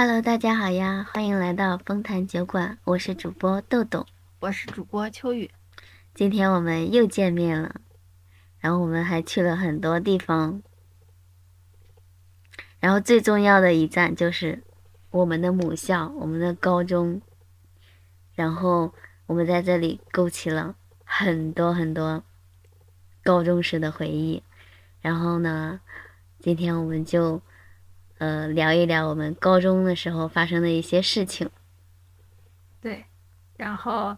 [0.00, 4.06] Hello，大家好呀，欢迎来到丰坛酒馆，我是主播豆豆，
[4.38, 5.50] 我是主播秋雨。
[6.14, 7.80] 今天我们又见面了，
[8.60, 10.62] 然后我们还去了很多地方，
[12.78, 14.62] 然后最重要的一站就是
[15.10, 17.20] 我们的母校，我们的高中，
[18.36, 18.94] 然后
[19.26, 22.22] 我们在这里勾起了很多很多
[23.24, 24.44] 高中时的回忆，
[25.00, 25.80] 然后呢，
[26.38, 27.42] 今天我们就。
[28.18, 31.48] 呃，聊一聊我们高中的时候发生的一些事情。
[32.80, 33.04] 对，
[33.56, 34.16] 然后，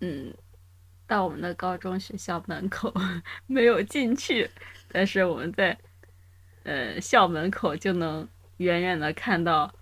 [0.00, 0.34] 嗯，
[1.06, 2.92] 到我们的高中学校门口
[3.46, 4.50] 没有进去，
[4.92, 5.78] 但是我们在
[6.64, 9.72] 呃校门口就能远远的看到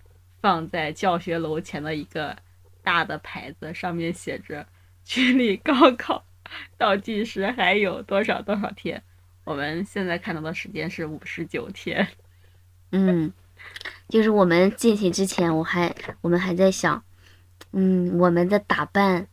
[0.41, 2.37] 放在教学楼前的一个
[2.83, 4.67] 大的牌子，上面写着
[5.05, 6.25] “距离高考
[6.77, 9.03] 倒计时还有多少多少天”。
[9.45, 12.07] 我们现在看到的时间是五十九天。
[12.91, 13.33] 嗯。
[14.09, 17.03] 就是我们进去之前，我还我们还在想，
[17.73, 19.27] 嗯，我们的打扮，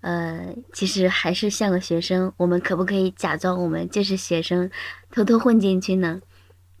[0.00, 4.70] 呃，其实还是像个学生，我们可不可以假装我们就是学生，
[5.10, 6.20] 偷偷混进去呢？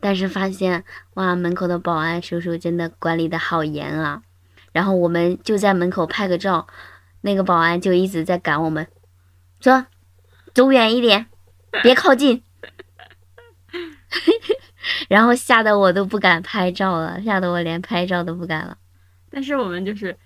[0.00, 4.22] 但是发现，哇，门口的保安叔叔真的管理的好严啊！
[4.70, 6.68] 然后我们就在门口拍个照，
[7.22, 8.86] 那个保安就一直在赶我们，
[9.58, 9.86] 说，
[10.54, 11.26] 走远一点，
[11.82, 12.44] 别靠近。
[15.08, 18.76] 然后吓得我都不敢拍照了，吓得我连拍照都不敢了。
[19.30, 20.16] 但是我们就是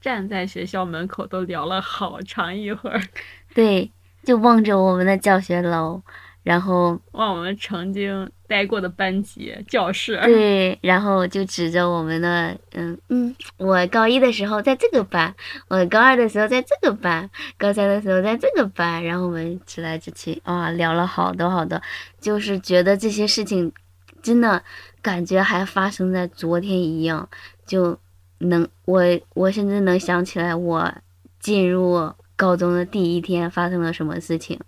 [0.00, 3.02] 站在学校门口都聊了好长一会儿，
[3.54, 3.90] 对，
[4.22, 6.00] 就望着我们的教学楼，
[6.44, 15.34] 然后望我们曾经待过的班级、教室，对，然后就指着我们的，嗯嗯，我高一的时候在这个班，
[15.66, 21.82] 我高二的时候在这个班，高三的时候在这个班，然后我们指来指去，啊，聊了好多好多，
[22.20, 23.72] 就是觉得这些事情。
[24.22, 24.62] 真的
[25.02, 27.28] 感觉还发生在昨天一样，
[27.66, 27.98] 就
[28.38, 29.02] 能我
[29.34, 30.92] 我甚至能想起来我
[31.40, 34.60] 进入高中的第一天发生了什么事情，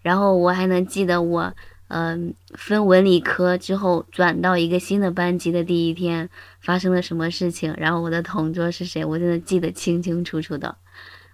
[0.00, 1.54] 然后我还能记得我
[1.88, 6.28] 嗯分文理科之后转到一个新的班级的第一天
[6.60, 10.76] 发生了什么事情，然后我的同桌是谁，我真的记得清清楚楚的，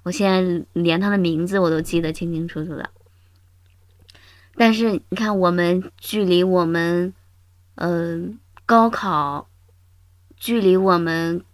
[0.02, 2.90] 我现在连他的名字我都记得清清楚楚的。
[4.54, 7.14] 但是你看，我们距离我们。
[7.80, 9.48] 嗯，高考
[10.36, 11.44] 距离我们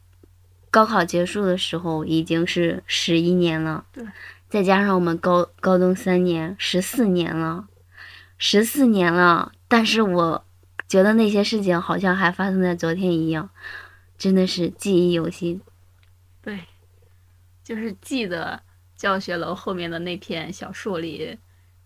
[0.71, 3.85] 高考结束的时候已经是十一年了。
[3.93, 4.03] 对，
[4.49, 7.69] 再加上我们高高中三年，十四年了，
[8.39, 9.53] 十四年了。
[9.69, 10.43] 但是我
[10.89, 13.51] 觉得那些事情好像还发生在昨天一样，
[14.17, 15.61] 真的是记忆犹新。
[16.41, 16.61] 对，
[17.62, 18.62] 就是记得
[18.97, 21.37] 教学楼后面的那片小树林，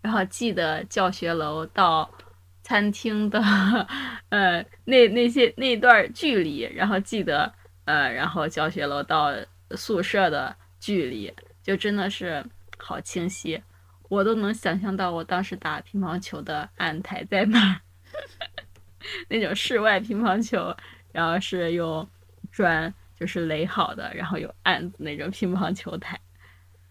[0.01, 2.09] 然后记得教学楼到。
[2.69, 3.41] 餐厅的，
[4.29, 7.51] 呃，那那些那段距离，然后记得，
[7.85, 9.33] 呃，然后教学楼到
[9.71, 12.45] 宿舍的距离，就真的是
[12.77, 13.59] 好清晰，
[14.07, 17.81] 我都能想象到我当时打乒乓球的案台在哪儿，
[19.29, 20.71] 那种室外乒乓球，
[21.11, 22.07] 然后是用
[22.51, 26.19] 砖就是垒好的，然后有案子那种乒乓球台，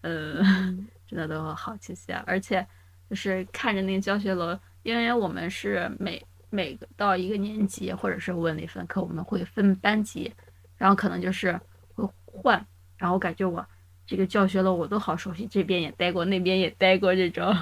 [0.01, 0.43] 呃，
[1.07, 2.67] 真的都好清晰啊，而且
[3.09, 4.59] 就是看着那个教学楼。
[4.89, 10.33] 因为我们是每每个到一个年级，或者是文理分科，我们会分班级，
[10.77, 11.59] 然后可能就是
[11.93, 12.65] 会换，
[12.97, 13.65] 然后感觉我
[14.07, 17.55] 这个教学楼我都好熟悉，这边也待过，那边也待过这种。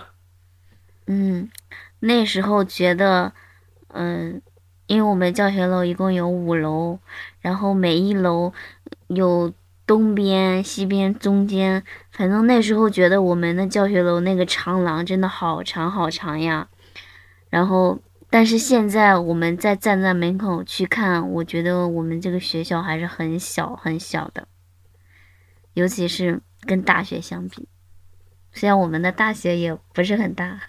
[1.08, 1.50] 嗯，
[2.00, 3.34] 那时候觉得，
[3.90, 4.42] 嗯，
[4.88, 7.00] 因为我们教学楼一共有五楼，
[7.42, 8.54] 然后每一楼
[9.08, 9.54] 有
[9.86, 16.68] 东边、西边、中间，反正那时候觉得我们的教学楼那个长廊真的好长好长呀。
[17.50, 18.00] 然后，
[18.30, 24.48] 但是现在我们再站在门口去看，我觉得我们这个学校还是很小很小的，
[25.74, 27.68] 尤其是跟大学相比。
[28.52, 30.60] 虽然我们的大学也不是很大，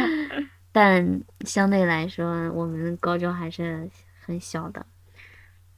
[0.72, 3.88] 但相对来说，我们高中还是
[4.20, 4.84] 很小的。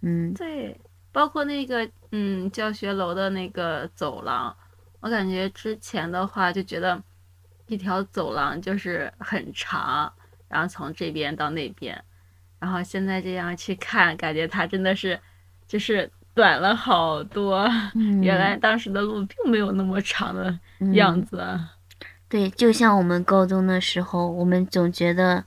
[0.01, 0.81] 嗯，对，
[1.13, 4.57] 包括那个嗯教学楼的那个走廊，
[5.01, 7.01] 我感觉之前的话就觉得
[7.67, 10.13] 一条走廊就是很长。
[10.53, 12.05] 然后从这边到那边，
[12.59, 15.19] 然后现在这样去看，感觉它真的是，
[15.67, 17.67] 就是短了好多。
[18.21, 20.59] 原来当时的路并没有那么长的
[20.93, 21.59] 样子。
[22.29, 25.45] 对，就像我们高中的时候，我们总觉得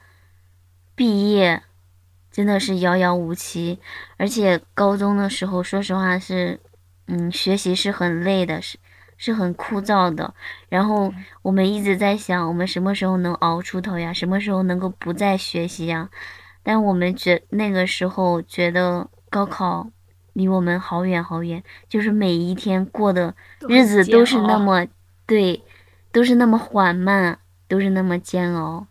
[0.96, 1.62] 毕业
[2.32, 3.80] 真的是遥遥无期，
[4.18, 6.60] 而且高中的时候，说实话是，
[7.06, 8.80] 嗯，学习是很累的，是。
[9.18, 10.34] 是很枯燥的，
[10.70, 14.12] 然后我们一直在想，我们什么时候能熬出头呀？
[14.14, 16.10] 什么时候能够不再学习呀？
[16.64, 19.92] 但我们觉那个时候觉得高考
[20.34, 23.36] 离我们好远好远，就是每一天过的
[23.70, 24.88] 日子都是那么
[25.26, 25.64] 对，
[26.12, 28.88] 都是那么缓慢，都是那么煎熬。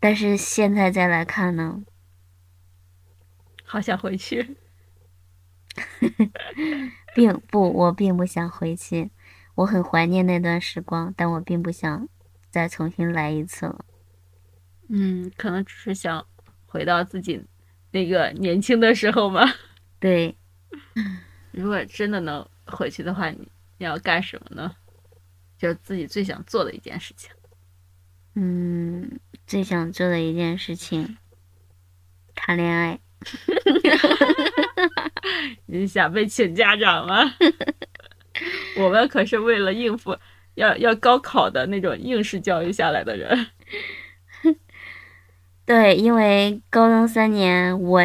[0.00, 1.82] 但是现在再来看呢，
[3.64, 4.56] 好想回去。
[7.14, 9.10] 并不，我并不想回去，
[9.54, 12.08] 我很怀念那段时光，但我并不想
[12.50, 13.84] 再重新来一次了。
[14.88, 16.26] 嗯，可能只是想
[16.66, 17.44] 回到自己
[17.90, 19.44] 那个年轻的时候吧。
[20.00, 20.36] 对，
[21.50, 23.48] 如果真的能回去的话，你
[23.78, 24.74] 你要干什么呢？
[25.58, 27.30] 就是自己最想做的一件事情。
[28.34, 31.18] 嗯，最想做的一件事情，
[32.34, 32.98] 谈恋爱。
[35.66, 37.34] 你想被请家长吗？
[38.78, 40.16] 我们可是为了应付
[40.54, 43.46] 要要高考的那种应试教育下来的人。
[45.64, 48.02] 对，因为高中三年，我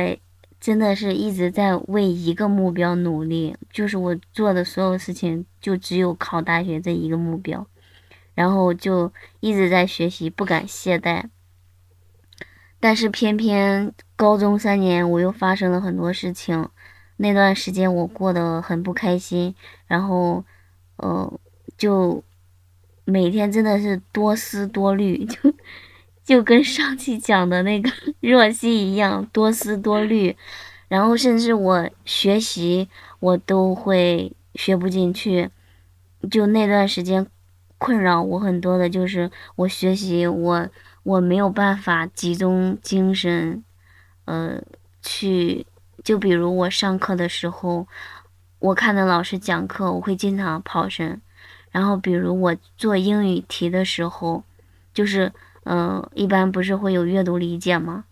[0.59, 7.67] 真的是一直在为一个目标努力，就是我做的所有事情就只有考大学这一个目标，
[8.35, 11.25] 然后就一直在学习，不敢懈怠。
[12.79, 16.67] 但是偏偏高中三年，我又发生了很多事情，
[17.17, 19.53] 那段时间我过得很不开心，
[19.85, 20.43] 然后，
[20.97, 21.39] 呃，
[21.77, 22.23] 就
[23.05, 25.53] 每天真的是多思多虑，就
[26.25, 30.35] 就跟上期讲的那个 若曦一样，多思多虑，
[30.87, 35.51] 然后甚至我学习我都会学不进去，
[36.31, 37.27] 就那段时间
[37.77, 40.67] 困扰我很多的就是我学习我
[41.03, 43.63] 我没有办法集中精神，
[44.27, 44.61] 呃，
[45.01, 45.65] 去
[46.03, 47.87] 就比如我上课的时候，
[48.59, 51.21] 我看着老师讲课，我会经常跑神，
[51.71, 54.43] 然后比如我做英语题的时候，
[54.93, 55.31] 就是
[55.63, 58.05] 嗯、一般不是会有阅读理解吗？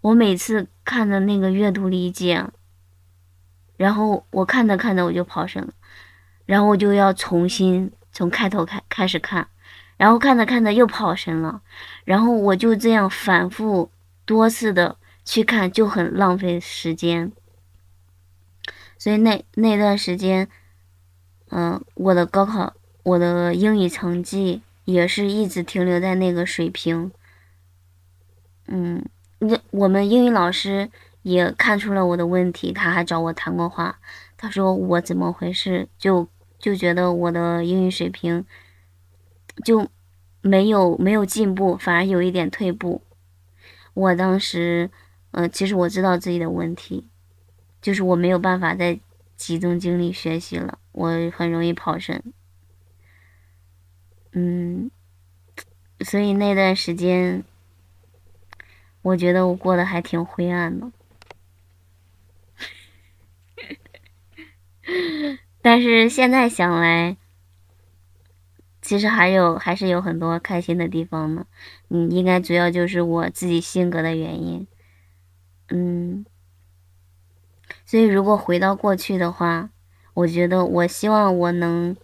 [0.00, 2.46] 我每次看的那个阅读理解，
[3.76, 5.72] 然后我看着看着我就跑神了，
[6.46, 9.46] 然后我就要重新从开头开开始看，
[9.96, 11.60] 然后看着看着又跑神了，
[12.04, 13.90] 然后我就这样反复
[14.24, 14.96] 多次的
[15.30, 17.30] 去看，就很浪费时间。
[18.98, 20.48] 所以那那段时间，
[21.50, 22.74] 嗯、我的高考，
[23.04, 27.12] 我的英语成绩也是一直停留在那个水平。
[28.66, 30.90] 嗯，那我们英语老师
[31.22, 34.00] 也看出了我的问题，他还找我谈过话。
[34.36, 36.26] 他说我怎么回事，就
[36.58, 38.44] 就觉得我的英语水平
[39.64, 39.88] 就
[40.40, 43.02] 没有没有进步，反而有一点退步。
[43.94, 44.90] 我当时，
[45.32, 47.06] 呃，其实我知道自己的问题，
[47.80, 48.98] 就是我没有办法再
[49.36, 52.22] 集中精力学习了，我很容易跑神。
[54.32, 54.90] 嗯，
[56.00, 57.44] 所以那段时间，
[59.02, 60.90] 我觉得我过得还挺灰暗的。
[65.62, 67.16] 但是现在想来，
[68.80, 71.46] 其实还有还是有很多开心的地方呢。
[71.88, 74.66] 嗯，应该主要就是我自己性格的原因。
[75.70, 76.24] 嗯，
[77.86, 79.70] 所以如果回到过去的话，
[80.14, 81.96] 我觉得我希望我能，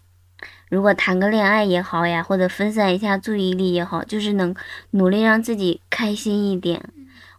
[0.71, 4.55] 如果谈个恋爱也好呀，或者分散一下注意力也好，就是能
[4.93, 6.93] 努力让自己开心一点。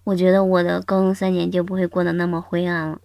[0.03, 2.99] 我觉得我的高中三年就不会过得那么灰暗了。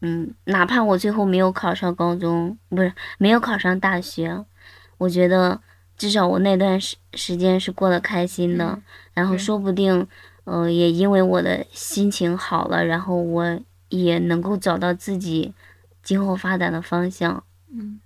[0.00, 4.44] 嗯，哪怕我最后没有考上高中，不是没有考上大学，
[4.98, 5.60] 我觉得
[5.96, 8.82] 至少我那段时时间是过得开心的，嗯
[9.14, 10.06] 然后说不定，
[10.50, 15.52] 呃，也因为我的心情好了，然后我也能够找到自己
[16.02, 17.44] 今后发展的方向。
[17.70, 18.00] 嗯，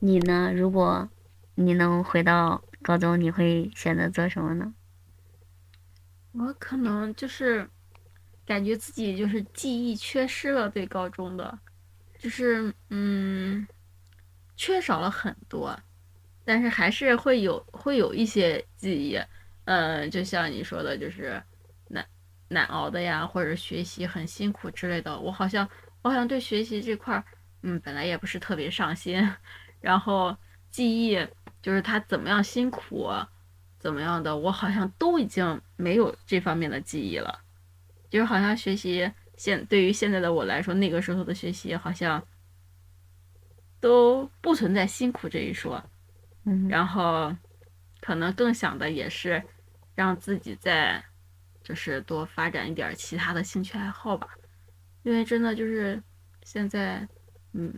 [0.00, 0.52] 你呢？
[0.54, 1.08] 如果
[1.54, 4.74] 你能回到高中，你会选择做什么呢？
[6.32, 7.66] 我可能就是
[8.44, 11.58] 感觉自己就是记忆缺失了，对高中的，
[12.18, 13.66] 就是嗯，
[14.56, 15.74] 缺少了很多，
[16.44, 19.18] 但是还是会有会有一些记忆，
[19.64, 21.42] 呃，就像你说的，就是
[21.88, 22.06] 难
[22.48, 25.18] 难熬的呀，或者学习很辛苦之类的。
[25.18, 25.68] 我好像
[26.02, 27.24] 我好像对学习这块儿，
[27.62, 29.20] 嗯，本来也不是特别上心，
[29.80, 30.36] 然后
[30.70, 31.18] 记忆
[31.62, 33.10] 就是他怎么样辛苦。
[33.78, 37.40] 怎么样的，我好像都已经没有这方面的记忆了，
[38.08, 42.26] 就是好像学习现对于现在的我来说，那个时候的学习好像
[43.80, 45.84] 都不存在辛苦这一说，
[46.46, 47.36] 嗯然后
[48.00, 49.42] 可能更想的也是
[49.94, 51.02] 让自己再
[51.62, 54.28] 就是多发展一点其他的兴趣爱好吧，
[55.02, 56.02] 因为真的就是
[56.42, 57.06] 现在
[57.52, 57.72] 嗯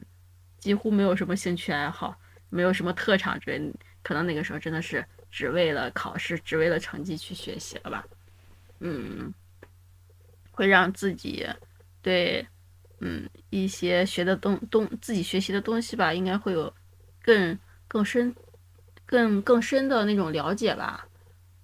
[0.59, 2.19] 几乎没有什么兴趣爱好，
[2.49, 8.05] 没有什么特长之类，可能那个时候真的是只为了考试，只为了成绩去学习了吧，
[8.81, 9.33] 嗯，
[10.51, 11.47] 会让自己
[12.03, 12.47] 对
[13.01, 16.73] 嗯一些学的东东自己学习的东西吧，应该会有
[17.23, 17.57] 更
[17.87, 18.35] 更深、
[19.05, 21.06] 更更深的那种了解吧。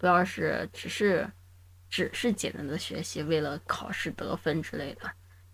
[0.03, 1.31] 不要是只是
[1.89, 5.09] 只是简单的学习，为了考试得分之类的，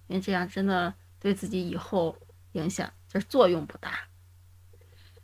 [0.06, 2.16] 因为这样真的对自己以后
[2.52, 4.08] 影响就是作用不大。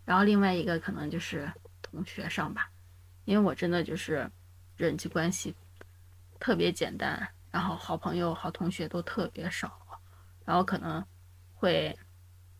[0.04, 1.50] 然后另外一个可能就是
[1.80, 2.70] 同学上吧，
[3.24, 4.30] 因为我真的就是
[4.76, 5.56] 人际关系
[6.38, 9.80] 特别简单，然后好朋友、好同学都特别少，
[10.44, 11.02] 然后可能
[11.54, 11.98] 会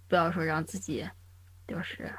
[0.09, 1.07] 不要说让自己
[1.69, 2.11] 就是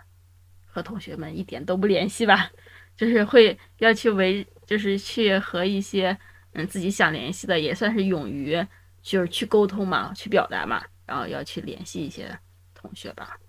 [0.68, 2.52] 和同学们一点都不联系吧，
[2.96, 6.18] 就是会要去维，就是去和一些
[6.54, 8.66] 嗯自己想联系的，也算是勇于
[9.02, 12.38] 就是去沟通嘛，去表达嘛，然后要去联系一些
[12.74, 13.40] 同学吧，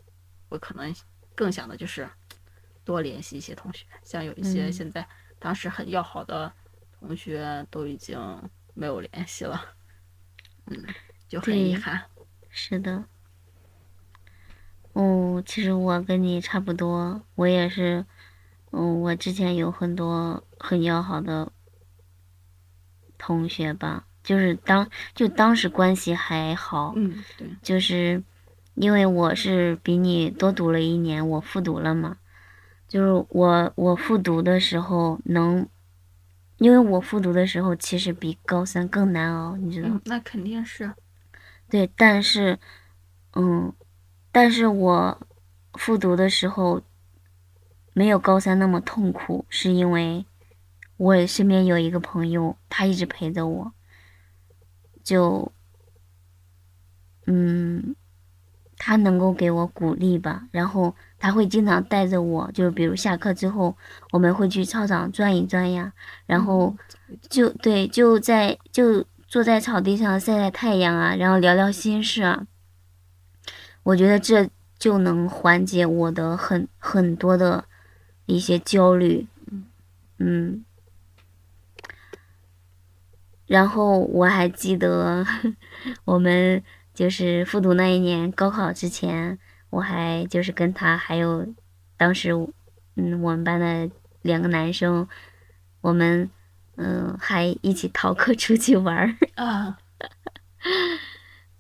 [0.49, 0.95] 我可能。
[1.39, 2.09] 更想的就是
[2.83, 5.07] 多联系一些同学，像有一些现在
[5.39, 6.51] 当时很要好的
[6.99, 8.19] 同学都已经
[8.73, 9.75] 没有联系了，
[10.65, 10.83] 嗯，
[11.29, 12.03] 就很遗憾。
[12.49, 13.05] 是的。
[14.95, 18.07] 哦，其实我跟你差不多，我也是，
[18.73, 21.53] 嗯，我之前有很多很要好的
[23.19, 28.23] 同学吧，就是当就当时关系还好，嗯，对，就是。
[28.79, 32.19] 因为我是比你多读了一年，我复读了嘛，
[32.87, 35.67] 就是我我复读的时候能，
[36.59, 40.03] 因为我复读的时候其实比高三更难熬，你知道吗？
[40.05, 40.93] 那肯定是。
[41.71, 42.59] 对，但是，
[43.33, 43.73] 嗯，
[44.31, 45.27] 但是我
[45.73, 46.83] 复读的时候
[47.97, 50.27] 没有高三那么痛苦，是因为
[50.99, 53.73] 我身边有一个朋友，他一直陪着我，
[55.03, 55.51] 就，
[57.27, 57.97] 嗯。
[58.79, 63.75] 他能够给我鼓励吧，然后他会经常带着我，就比如下课之后，
[64.13, 65.95] 我们会去操场转一转呀，
[66.27, 66.77] 然后
[67.31, 72.47] 就对，就在就坐在草地上晒晒太阳啊，然后聊聊心事啊。
[73.83, 77.65] 我觉得这就能缓解我的很很多的
[78.27, 79.27] 一些焦虑，
[80.19, 80.65] 嗯。
[83.47, 85.25] 然后我还记得
[86.05, 86.63] 我们。
[86.97, 91.47] 就是复读那一年高考之前，我还就是跟他还有
[91.99, 92.31] 当时
[92.95, 93.91] 嗯我们班的
[94.23, 95.07] 两个男生，
[95.83, 96.31] 我们
[96.77, 99.77] 嗯还一起逃课出去玩儿 啊，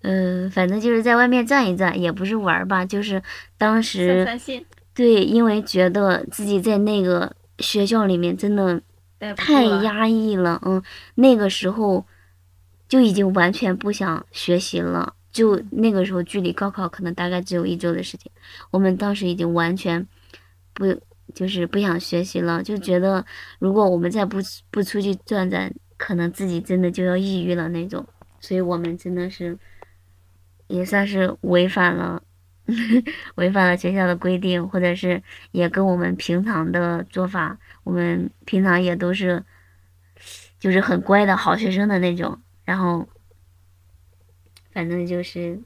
[0.00, 3.22] 嗯反正就是在外面转一转，也不是玩儿吧，就是
[3.58, 4.24] 当时
[4.96, 8.82] 对，因为觉得自己在那个学校里面真的
[9.36, 10.82] 太压抑了，嗯
[11.16, 12.06] 那个时候
[12.88, 15.12] 就已经完全不想学习了。
[15.30, 18.32] 就那个时候，距离高考可能大概只有一周的时间，
[18.70, 20.06] 我们当时已经完全
[20.72, 20.86] 不
[21.34, 23.22] 就是不想学习了，就觉得
[23.58, 24.38] 如果我们再不
[24.70, 28.02] 不出去转转，可能自己真的就要抑郁了那种。
[28.40, 29.58] 所以我们真的是
[30.68, 32.22] 也算是违反了
[33.36, 39.44] 违反了学校的规定，或者是也跟我们平常的做法，我们平常也都是
[40.58, 43.08] 就是很乖的好学生的那种，然后。
[44.72, 45.58] 反正就是，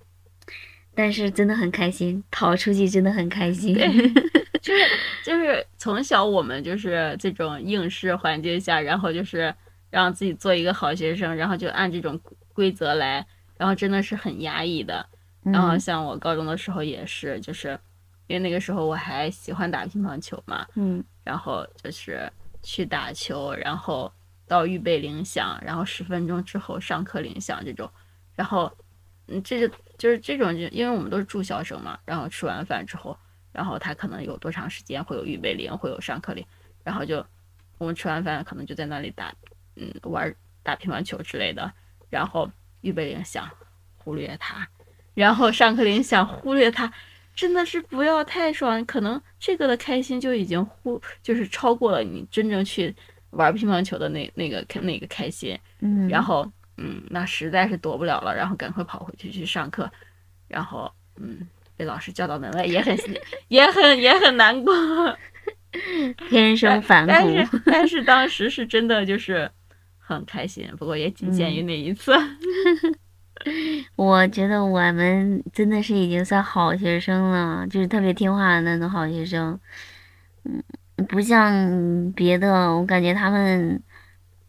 [0.95, 3.75] 但是真的很开心，逃出去真的很开心。
[4.63, 4.85] 就是
[5.25, 9.53] 就是从小我们就是这种应试环境下，然后就是
[9.91, 12.21] 让自己做一个好学生，然后就按这种
[12.53, 13.27] 规则来，
[13.57, 15.05] 然后真的是很压抑的。
[15.43, 17.79] 然后像我高中的时候也是，就是
[18.27, 22.31] 因为那个时候我还喜欢打乒乓球嘛，嗯，然后就是
[22.63, 24.13] 去打球，然后
[24.47, 27.91] 到预备铃响，然后十分钟之后上课铃响这种，
[28.35, 28.71] 然后。
[29.33, 33.17] 嗯，这就就是这种，就因为我们都是住校生嘛，然后吃完饭之后，
[33.53, 36.45] 然后他可能有多长时间会有预备铃，会有上课铃，
[36.83, 37.25] 然后就
[37.79, 39.33] 我们吃完饭可能就在那里打，
[39.77, 41.73] 嗯，玩打乒乓球之类的，
[42.09, 43.49] 然后预备铃响，
[43.99, 44.69] 忽略它，
[45.15, 46.93] 然后上课铃想，忽略他，
[47.35, 52.95] 真的是不要太爽，可能这个的开心就已经忽就是超过了你真正去
[53.31, 56.51] 玩乒乓球的那那个那个开心，嗯，然后。
[56.83, 59.91] 嗯，那实在是躲不了了，然后赶快跑回去去上课，
[60.49, 60.91] 然后
[61.21, 62.97] 嗯，被老师叫到门外，也很
[63.49, 64.75] 也很也很难过，
[66.31, 67.13] 天生反骨。
[67.13, 69.51] 但是但是当时是真的就是
[69.99, 72.15] 很开心，不过也仅限于那一次。
[73.97, 79.59] 我觉得我们真的是已经算好学生了，就是特别听话的那种好学生。
[80.45, 80.63] 嗯，
[81.09, 83.83] 不像别的，我感觉他们。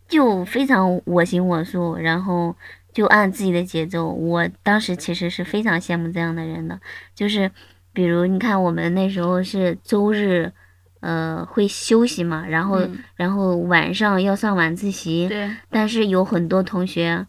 [0.08, 2.54] 就非常我行我素，然后
[2.92, 4.10] 就按自己的节奏。
[4.10, 6.78] 我当时其实是非常羡慕这样的人的，
[7.16, 7.50] 就是
[7.94, 10.52] 比如你看，我们那时候是周日，
[11.00, 17.26] 呃，会休息嘛，然后然后晚上要上晚自习，对，但是有很多同学，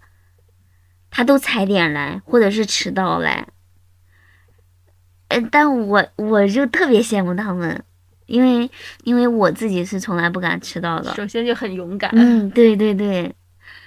[1.12, 3.47] 他都踩点来，或者是迟到来。
[5.28, 7.85] 呃，但我我就特别羡慕他们，
[8.26, 8.69] 因为
[9.04, 11.14] 因为我自己是从来不敢迟到的。
[11.14, 13.33] 首先就很勇敢，嗯，对对对，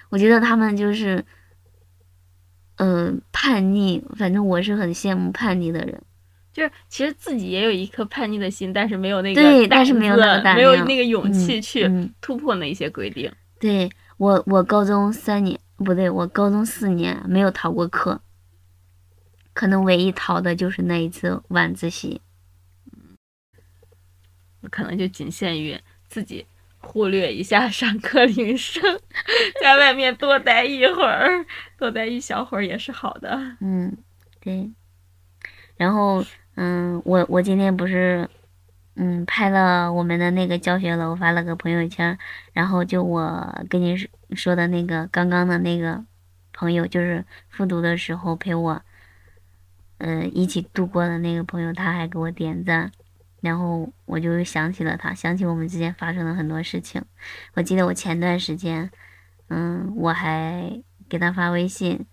[0.09, 1.25] 我觉得他们就是，
[2.77, 5.99] 嗯、叛逆，反正我是很羡慕叛逆的人。
[6.53, 13.31] 就是其实自己也有一颗叛逆的心，但是没有那个对但是没有那个没有那个勇气嗯去嗯突破那些规定。
[13.59, 18.21] 对我，我高中三年不对，我高中四年没有逃过课，
[19.53, 22.21] 可能唯一逃的就是那一次晚自习。
[24.71, 26.47] 可能就仅限于自己
[26.79, 28.81] 忽略一下上课铃声，
[29.61, 31.45] 在外面多待一会儿，
[31.77, 33.57] 多待一小会儿也是好的。
[33.59, 33.95] 嗯，
[34.39, 34.71] 对。
[35.77, 38.27] 然后，嗯，我我今天不是，
[38.95, 42.17] 嗯，拍了我们的那个教学楼，发了个朋友圈，
[42.53, 43.95] 然后就我跟你
[44.31, 46.03] 说的那个刚刚的那个
[46.53, 48.81] 朋友，就是复读的时候陪我，
[49.97, 52.89] 呃，一起度过的那个朋友，他还给我点赞，
[53.41, 57.03] 然后我就想起了他，想起我们之间发生了很多事情。
[57.55, 58.89] 我记得我前段时间，
[59.49, 62.05] 嗯，我还给他发微信，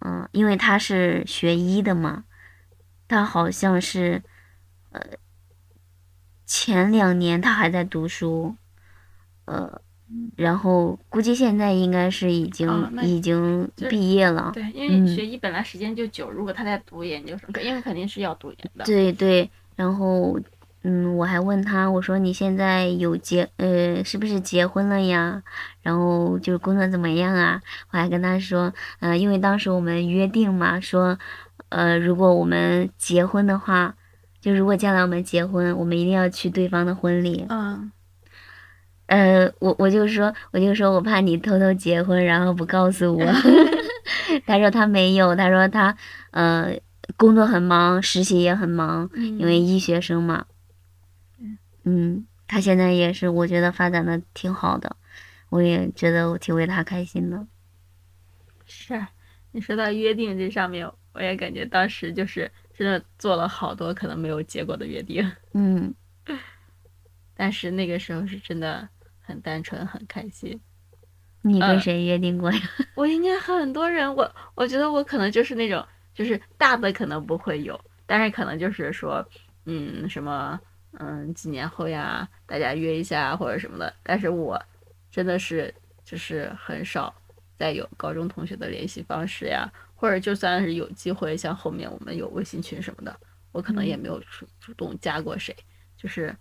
[0.00, 2.24] 嗯，因为他是学医的嘛，
[3.06, 4.22] 他好像是，
[4.92, 5.00] 呃，
[6.48, 8.56] 前两年他还在读书，
[9.44, 9.80] 呃，
[10.34, 14.50] 然后估计现在应该是已经、哦已经毕业了。
[14.54, 18.84] 对，因嗯为学医本来时间就久，如果他在读研究生，因为肯定是要读研的。
[18.86, 20.40] 对对，然后
[20.84, 25.42] 嗯，我还问他，我说你现在有结呃是不是结婚了呀？
[25.82, 27.60] 然后就是工作怎么样啊？
[27.90, 31.18] 我还跟他说，呃，因为当时我们约定嘛，说
[31.68, 33.94] 呃如果我们结婚的话，
[34.40, 37.44] 就如果将来我们结婚，我们一定要去对方的婚礼。
[37.48, 37.90] 嗯，
[39.06, 43.24] 呃，我我就说，我就说我怕你偷偷结婚，然后不告诉我。
[44.46, 45.96] 他说他没有，他说他
[46.30, 46.78] 呃
[47.16, 50.46] 工作很忙，实习也很忙，因为医学生嘛。
[51.84, 54.96] 嗯，他现在也是，我觉得发展的挺好的，
[55.50, 57.46] 我也觉得我挺为他开心的。
[58.66, 59.06] 是
[59.52, 65.92] 你说到约定这上面，我也感觉当时就是真的做了好多可能没有结果的约定， 嗯
[67.34, 68.88] 但是那个时候是真的
[69.20, 70.60] 很单纯，很开心。
[71.42, 72.60] 你跟呃谁约定过呀？
[72.94, 79.28] 我应该和很多人，我我觉得我可能就是那种，就是大的可能不会有，但是可能就是说，
[79.64, 80.58] 嗯，什么，
[81.00, 83.92] 嗯，几年后呀，大家约一下或者什么的。
[84.04, 84.60] 但是我
[85.10, 87.12] 真的是就是很少
[87.56, 89.68] 再有高中同学的联系方式呀，
[90.00, 93.18] 或者就算是有机会，像后面我们有微信群什么的，
[93.50, 95.52] 我可能也没有主主动加过谁，
[95.96, 96.32] 就是，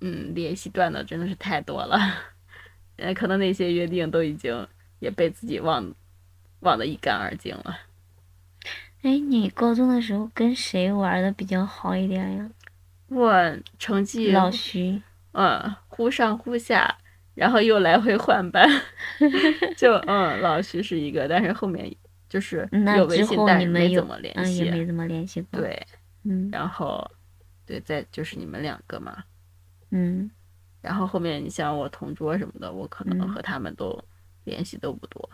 [0.00, 1.96] 嗯，联系断的真的是太多了。
[2.98, 4.66] 呃，可能那些约定都已经
[4.98, 5.94] 也被自己忘
[6.60, 7.78] 忘得一干二净了。
[9.02, 12.50] 哎，你高中的时候跟谁玩的比较好一点呀？
[13.06, 15.00] 我成绩老徐。
[15.32, 16.98] 嗯忽上忽下，
[17.34, 18.68] 然后又来回换班，
[19.76, 21.94] 就嗯老徐是一个，但是后面
[22.28, 24.70] 就是有微信，但是没怎么联嗯也系。
[24.70, 25.86] 没怎么联系过。，对，
[26.24, 27.08] 嗯然后
[27.66, 29.24] 对，再就是你们两个嘛，
[29.90, 30.30] 嗯
[30.80, 33.98] 然后后面你像我同桌什么的，我可能嗯和他们都
[34.44, 35.28] 联系都不多。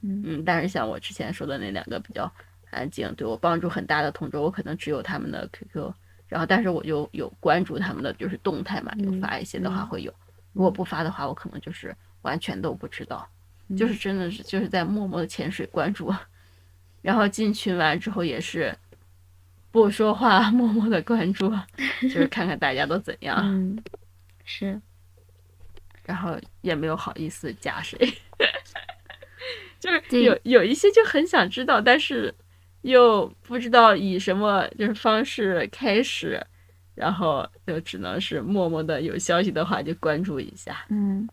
[0.00, 2.30] 嗯嗯，但是像我之前说的那两个比较
[2.70, 5.92] 安静，对我帮助很大的同桌，我可能只有他们的 QQ，
[6.28, 10.14] 然后但是我就有关注他们的就是动态嘛，有嗯发一些的话嗯会有，
[10.52, 13.37] 如果不发的话，我可能就是完全都不知道，嗯
[13.76, 16.14] 就是真的是就是在默默的潜水关注，
[17.02, 18.76] 然后进群完之后也是
[19.70, 21.50] 不说话，默默的关注，
[22.02, 23.78] 就是看看大家都怎样，嗯，
[24.44, 24.80] 是。
[26.04, 27.98] 然后也没有好意思加谁，
[29.78, 32.34] 就是有有一些就很想知道，但是
[32.80, 36.42] 又不知道以什么就是方式开始，
[36.94, 40.82] 然后就只能是默默的有消息的话就关注一下。
[40.88, 41.28] 嗯，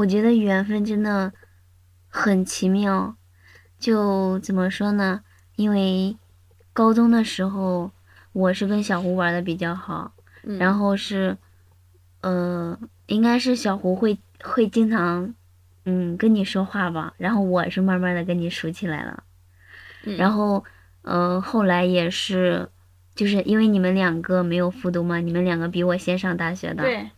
[0.00, 1.32] 我觉得缘分真的
[2.08, 3.16] 很奇妙。
[3.78, 5.22] 就怎么说呢？
[5.56, 6.16] 因为
[6.72, 7.90] 高中的时候，
[8.32, 11.36] 我是跟小胡玩的比较好，嗯、然后是，
[12.20, 15.34] 呃，应该是小胡会会经常，
[15.84, 19.24] 嗯，跟你说话吧，然后我是慢慢的跟你熟起来了。
[20.04, 20.64] 嗯然后，
[21.02, 22.70] 呃，后来也是，
[23.14, 26.84] 就是因为你们两个没有复读嘛，你们两个比我先上大学的。
[26.84, 27.10] 对，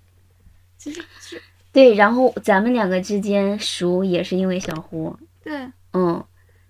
[0.76, 1.40] 其实是
[1.72, 6.22] 对，然后咱们两个之间熟也是因为小胡，对，嗯，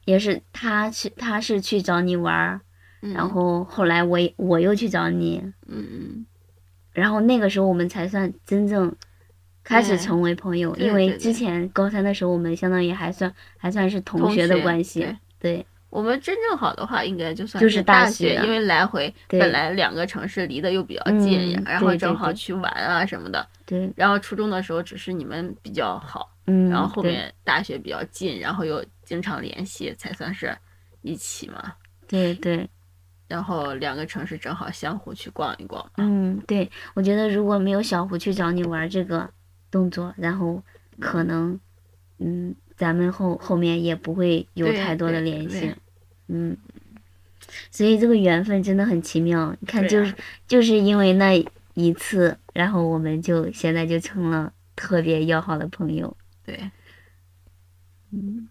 [0.05, 2.61] 也是他去他是去找你玩儿，
[3.03, 6.27] 嗯然后后来我也我又去找你，嗯嗯
[6.93, 8.95] 然后那个时候我们才算真正
[9.65, 15.17] 开始成为朋友，因为之前高三的时候我们相当于还算还算是同同学的关系，对。
[15.41, 23.47] 对我们真正好的话，应该就算就是大大学啊因为来回本来两个城市离得又比较近，嗯然后正好去玩啊什么的。
[23.67, 30.57] 对，然后初中的时候只是你们比较好，嗯，然后后面大学比较近，然后又经常联系，才算是
[31.03, 31.75] 一起嘛。
[32.09, 32.67] 对对，
[33.29, 35.87] 然后两个城市正好相互去逛一逛。
[35.99, 39.29] 嗯，对，我觉得如果没有小胡去找你玩这个
[39.71, 40.63] 动作，然后
[40.99, 41.61] 可能，
[42.19, 45.73] 嗯，咱们后后面也不会有太多的联系，
[46.27, 46.57] 嗯，
[47.71, 49.57] 所以这个缘分真的很奇妙。
[49.61, 50.13] 你看，就是
[50.49, 51.33] 就是因为那
[51.75, 56.17] 一次，然后我们就现在就成了特别要好的朋友。
[56.45, 56.73] 对，
[58.11, 58.49] 嗯，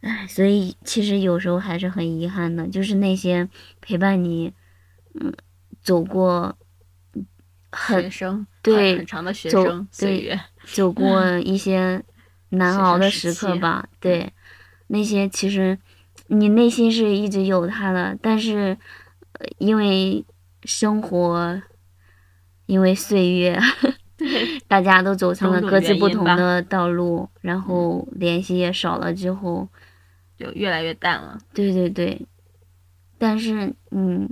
[0.00, 3.48] 唉，所以其实有时候还是很遗憾的，就是那些
[3.80, 4.52] 陪伴你，
[5.14, 5.32] 嗯，
[5.80, 6.58] 走过
[7.70, 8.10] 很
[8.62, 12.02] 对很很长的学生岁对月，走过一些
[12.50, 14.32] 难熬的时刻吧，对，
[14.88, 15.78] 那些其实
[16.28, 18.76] 你内心是一直有他的，但是
[19.32, 20.24] 呃因为
[20.64, 21.60] 生活，
[22.66, 23.58] 因为岁月，
[24.68, 29.68] 大家都走上了各自不同的道路，然后联系也少了之后，
[30.38, 31.38] 就越来越淡了。
[31.52, 32.26] 对对对，
[33.18, 34.28] 但是嗯，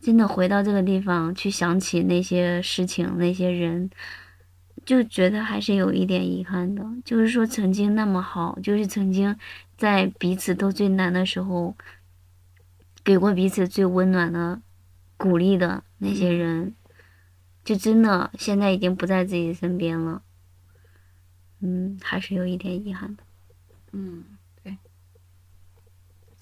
[0.00, 3.88] 真的回到这个地方去想起那些事情、那些人，
[4.84, 6.84] 就觉得还是有一点遗憾的。
[7.04, 9.36] 就是说，曾经那么好，就是曾经
[9.76, 11.76] 在彼此都最难的时候，
[13.04, 14.60] 给过彼此最温暖的
[15.16, 16.74] 鼓励的那些人，
[17.64, 20.22] 就真的现在已经不在自己身边了。
[21.60, 23.22] 嗯，还是有一点遗憾的。
[23.92, 24.24] 嗯，
[24.62, 24.78] 对。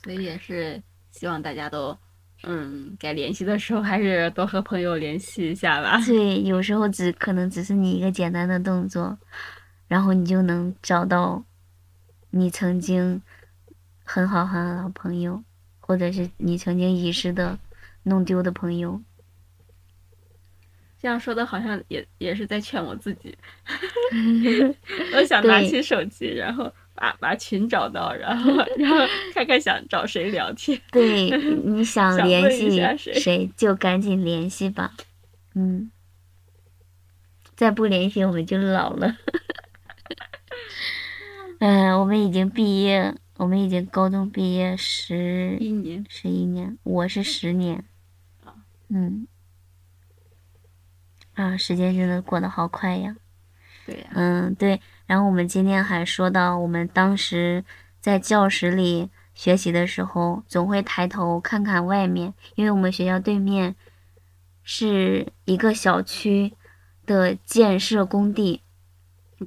[0.02, 1.98] 所以也是希望大家都，
[2.44, 6.00] 嗯，该联系的时候还是多和朋友联系一下吧。
[6.06, 9.18] 对，有时候只可能只是你一个简单的动作，
[9.88, 11.44] 然后你就能找到
[12.30, 13.20] 你曾经
[14.04, 15.42] 很好很好的朋友，
[15.80, 17.58] 或者是你曾经遗失的、
[18.04, 19.02] 弄丢的朋友。
[21.00, 23.36] 这样说的好像也也是在劝我自己，
[25.14, 28.96] 我想拿起手机，然后把把群找到，然后然后
[29.32, 30.80] 看看想找谁聊天。
[30.90, 31.30] 对，
[31.64, 34.94] 你想想联系谁谁就赶紧联系吧。
[35.54, 35.90] 嗯，
[37.54, 39.16] 再不联系我们就老了。
[41.60, 47.84] 嗯、我们已经毕业，我们已经高中毕业十一年，十一年，我是十年。
[48.88, 49.28] 嗯，
[51.34, 53.16] 啊，时间真的过得好快呀。
[53.86, 54.80] 对呀、嗯，对。
[55.08, 57.64] 然后我们今天还说到，我们当时
[57.98, 63.74] 在教室里学习的时候，总会抬头看看外面，因为我们学校对面
[64.62, 66.52] 是一个小区
[67.06, 68.60] 的建设工地。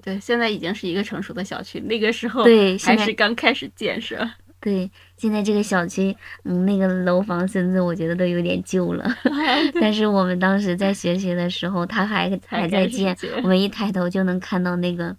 [0.01, 4.27] 对，现在已经是一个成熟的小区，那个时候对，还 现在是刚开始建设。
[4.61, 9.05] 对，现在这个小区，嗯，那个楼房甚至我觉得都有点旧了。
[9.81, 15.15] 但是我们当时在学习的时候，它还还在建我们一抬头就能看到那个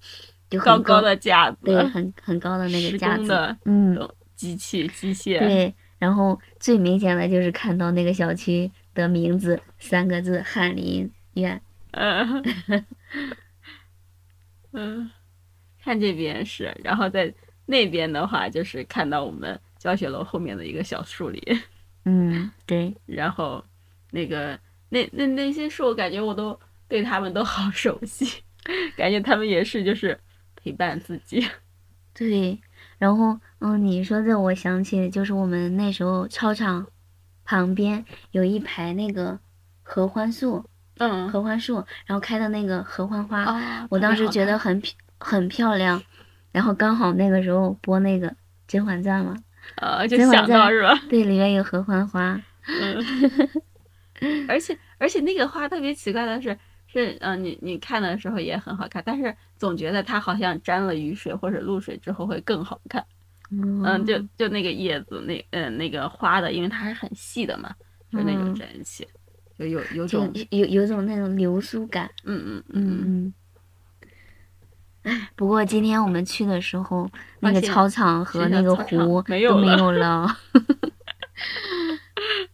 [0.52, 5.74] 就很高高的架子，对，很很高的那个架子，的嗯机器机械，对。
[5.98, 11.62] 然后最明显的就是看到那个小区的名字三个字“翰林院
[11.92, 12.42] 嗯
[14.72, 15.08] 嗯，
[15.80, 17.32] 看这边是，然后在
[17.66, 21.40] 那边的话就是看到我们教学楼后面的一个小树林，”。
[22.04, 23.64] 嗯，对， 然后
[24.10, 28.42] 那个那那那些树，感觉我都对他们都好熟悉，
[28.96, 30.18] 感觉他们也是就是
[30.62, 31.46] 陪伴自己。
[32.14, 32.60] 对。
[32.98, 36.86] 然后，嗯，你说这我想起就是我们那时候操场
[37.44, 39.38] 旁边有一排那个
[39.82, 40.64] 合欢树，
[40.98, 46.00] 嗯，合欢树，然后开的那个合欢花，啊，我当时觉得很漂很漂亮，
[46.52, 48.28] 然后刚好那个时候播那个
[48.68, 49.36] 《甄嬛传》嘛，
[49.76, 51.02] 呃，就甄嬛想到传是吧？
[51.08, 53.04] 对，里面有合欢花，嗯，
[54.48, 56.56] 而且而且那个花特别奇怪的是，
[56.92, 63.04] 是嗯、呃你你看的时候也很好看，但是总觉得它好像沾了雨水或者露水之后会更好看。
[63.50, 67.74] 嗯嗯，就就那个叶子那嗯、那个花的，因为它是很细的嘛，
[68.10, 68.54] 就那种嗯。
[68.54, 69.08] 沾起，
[69.58, 73.34] 就有有种有有种那种流苏感，嗯嗯嗯嗯。
[75.36, 80.26] 不过今天我们去的时候，那个操场和那个湖都没有了。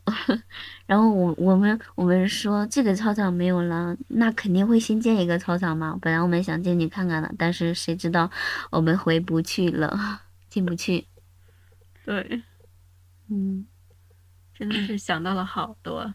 [0.88, 5.98] 然后我我们我们说这个操场没有了，那肯定会新建一个操场嘛。
[6.01, 8.31] 本来我们想进去看看的，但是谁知道
[8.70, 11.07] 我们回不去了，进不去。
[12.07, 12.42] 对，
[13.29, 13.66] 嗯
[14.55, 16.14] 真的是想到了好多，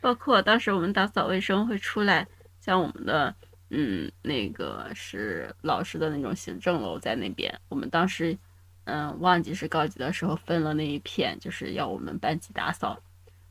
[0.00, 2.26] 包括当时我们打扫卫生会出来，
[2.60, 3.34] 像我们的
[3.68, 7.60] 嗯，那个是老师的那种行政楼在那边。
[7.68, 8.38] 我们当时，
[8.84, 12.98] 嗯，忘记是高级的时候分了那一片，就是要我们班级打扫，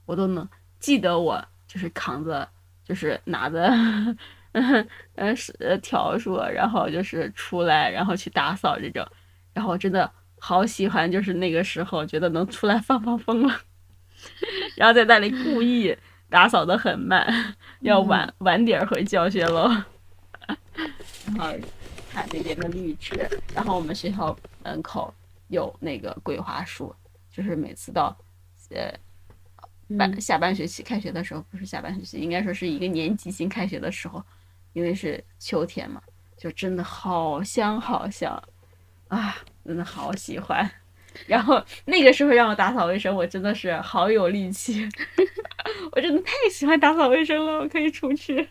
[0.10, 0.48] 我都能
[0.80, 2.50] 记得我就是扛着，
[2.84, 3.70] 就是拿着，
[4.54, 9.08] 嗯 是笤帚，然后就是出来，然后去打扫这种。
[9.54, 13.62] 然后我真的好喜欢，就是那个时候觉得能出来放放风了，
[14.76, 15.96] 然后在那里故意。
[16.32, 19.68] 打扫的很慢，要晚晚点回教学楼。
[21.26, 21.48] 然后
[22.12, 25.12] 看那边的绿植，然后我们学校门口
[25.48, 26.96] 有那个桂花树，
[27.32, 28.16] 就是每次到
[28.70, 28.94] 呃
[29.98, 34.24] 半下半学期开学的时候，不是下半学期，应该说是一个年级新开学的时候，
[34.74, 36.02] 因为是秋天嘛，
[36.38, 38.42] 就真的好香好香
[39.08, 40.70] 啊，真的好喜欢。
[41.26, 44.88] 然后那个时候让我打扫卫生，我真的是好有力气。
[45.92, 48.48] 我真的太喜欢打扫卫生了，我可以出去。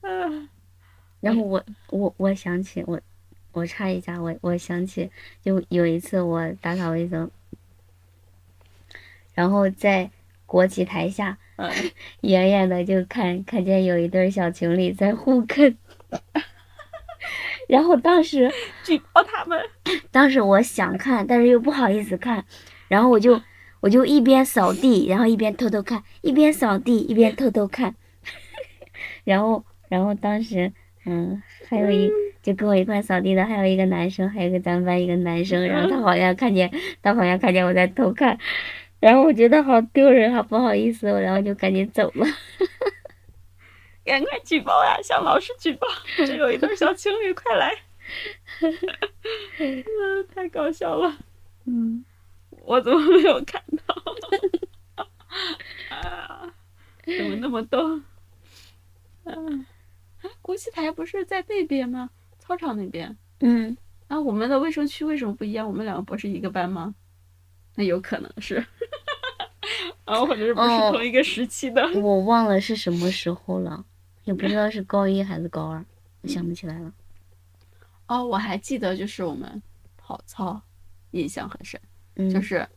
[0.00, 0.48] 啊，
[1.20, 2.98] 然后我我我想起我
[3.52, 5.10] 我插一下，我我想起
[5.42, 7.30] 就有一次我打扫卫生，
[9.40, 10.10] 然后在
[10.44, 11.38] 国旗台下，
[12.20, 15.78] 远远的就看看见有一对小情侣在互啃。
[17.66, 18.52] 然后当时
[18.84, 19.58] 举报他们，
[20.10, 22.44] 当时我想看，但是又不好意思看，
[22.88, 23.40] 然后我就
[23.80, 27.94] 我就一边扫地，然后一边偷偷看，一边扫地一边偷偷看，
[29.24, 30.70] 然后然后当时
[31.06, 32.10] 嗯，还有一
[32.42, 36.70] 就跟我一块扫地的还有一个男生，还有一个咱们班一个男生，然后他好像看见
[37.02, 38.38] 他好像看见我在偷看，
[39.00, 42.26] 然后我觉得好丢人，好不好意思，然后就赶紧走了。
[44.04, 44.98] 赶快举报呀！
[45.02, 45.86] 向老师举报，
[46.16, 47.72] 这有一对小 情侣，快来！
[49.58, 49.84] 嗯，
[50.34, 51.16] 太搞笑了。
[51.64, 52.04] 嗯，
[52.62, 53.94] 我怎么没有看到？
[55.96, 56.52] 啊，
[57.04, 58.00] 怎么那么逗？
[59.24, 59.64] 嗯，
[60.42, 62.10] 国旗台不是在那边吗？
[62.38, 63.16] 操场那边。
[63.40, 63.76] 嗯。
[64.08, 65.68] 啊，我们的卫生区为什么不一样？
[65.68, 66.94] 我们两个不是一个班吗？
[67.74, 68.64] 那有可能是。
[70.04, 71.82] 啊，或者是不是同一个时期的？
[72.00, 73.84] 我 忘了是什么时候了。
[74.24, 75.84] 也不知道是高一还是高二，
[76.22, 76.92] 我想不起来了。
[78.06, 79.62] 哦，我还记得，就是我们
[79.96, 80.60] 跑操，
[81.12, 81.80] 印象很深。
[82.16, 82.68] 嗯，就是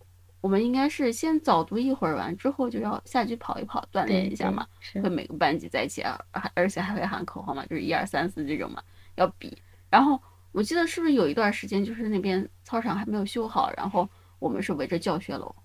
[0.41, 4.65] 我们应该是先早读一会儿，完之后就要下去跑一跑，锻炼一下嘛。
[4.79, 5.01] 是。
[5.01, 8.81] 会每个班级在一起啊，还而且还会喊口号嘛，就是一二三四这种嘛，
[9.15, 9.55] 要比。
[9.89, 10.19] 然后
[10.51, 14.07] 我记得是不是有一段时间，就是那边操场还没有修好，然后
[14.43, 15.55] 我们是围着教学楼。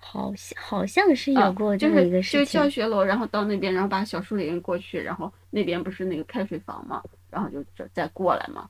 [0.00, 8.68] 好像好像是有过这么一个事情，就教学楼，然后到那边，然后把小树林过去，然后那边不是那个开水房嘛，然后就这再过来嘛，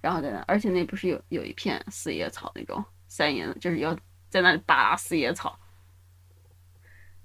[0.00, 3.98] 然后在那，而且那不是有有一片四叶草那种三叶，就是要
[4.28, 5.58] 在那里拔四叶草。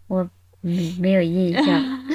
[0.08, 0.28] 我
[0.64, 2.08] 嗯没有印象，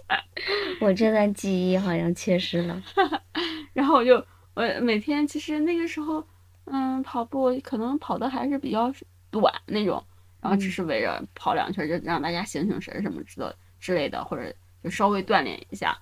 [0.82, 2.82] 我这段记忆好像缺失了。
[3.72, 6.26] 然后我就我每天其实那个时候，
[6.66, 8.92] 嗯，跑步可能跑的还是比较
[9.30, 10.04] 短那种。
[10.38, 15.98] 然后只是围着跑两圈，就让大家醒醒神什么之的之类的，或者就稍微锻炼一下，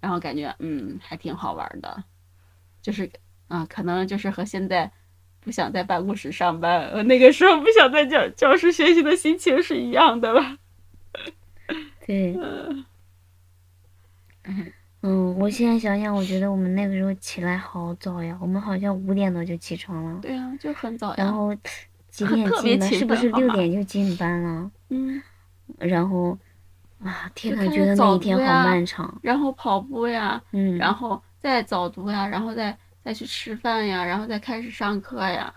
[0.00, 2.04] 然后感觉嗯还挺好玩的，
[2.80, 3.10] 就是
[3.48, 4.92] 啊可能就是和现在
[5.40, 10.58] 不想在办公室上班，呃那个时候不想在教教室学习的心情是一样的吧？
[12.06, 12.84] 对，嗯，
[15.00, 20.18] 我现在想想，我觉得我们那个时候起来好早呀，我们好像五点多就起床了。
[20.20, 21.14] 对呀，就很早呀。
[21.18, 21.54] 然后。
[22.10, 22.86] 几点进的？
[22.88, 24.68] 是不是六点就进班了？
[24.88, 25.22] 嗯，
[25.78, 26.36] 然后
[27.00, 29.20] 啊，天呐，觉得那一天好漫长。
[29.22, 35.54] 然后跑步呀，嗯，然后再早读呀，然后再再去吃饭呀，然后再开始上课呀。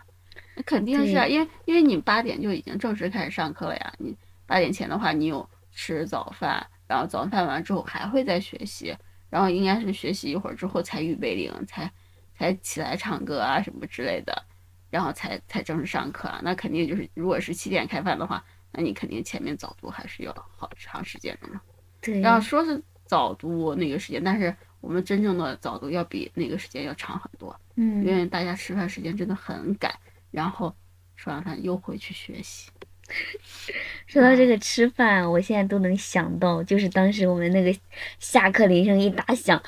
[0.55, 3.93] 那肯定是啊，因为因为你八点就已经正式开始上课了呀。
[3.97, 8.95] 你八点前的话，你有吃早饭，然后早饭完之后还会再学习，
[9.31, 11.91] 然后应该是学习一会儿之后才预备铃，才
[12.37, 14.45] 才起来唱歌啊什么之类的。
[14.91, 21.61] 然后才才正式上课啊，那肯定就是，如果是七点开饭的话，那你肯定前面早读还是要好长时间的嘛。
[22.01, 22.19] 对。
[22.19, 27.57] 然后说是早读那个时间，但是我们真正的早读要比那个时间要长很多。
[27.75, 28.05] 嗯。
[28.05, 29.97] 因为大家吃饭时间真的很赶，
[30.29, 30.75] 然后
[31.15, 32.69] 吃完饭又回去学习。
[34.07, 37.73] 说到这个吃饭，我现在都能想到，就是当时我们那个
[38.19, 39.61] 下课铃声一打响，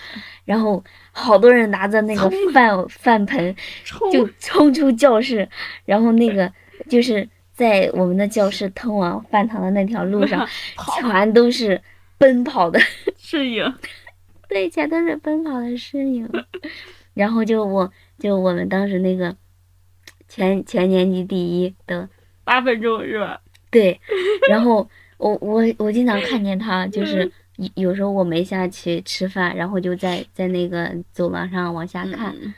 [0.43, 3.55] 然后好多人拿着那个饭饭盆
[4.11, 5.47] 就冲出教室，
[5.85, 6.51] 然后那个
[6.89, 10.45] 就是在我们的教室通往饭堂的那条路上，
[10.99, 11.81] 全都是
[12.17, 12.77] 奔跑的
[13.17, 13.73] 身影，
[14.49, 16.29] 对，全都是奔跑的身影。
[17.13, 19.37] 然后就我就我们当时那个
[20.27, 22.09] 全全年级第一的。
[22.43, 23.39] 八分钟是吧？
[23.71, 23.99] 对，
[24.49, 32.53] 然后我我我经常看见他，就是有有时候我没下去吃饭，然后就在在那个走廊上往下看，嗯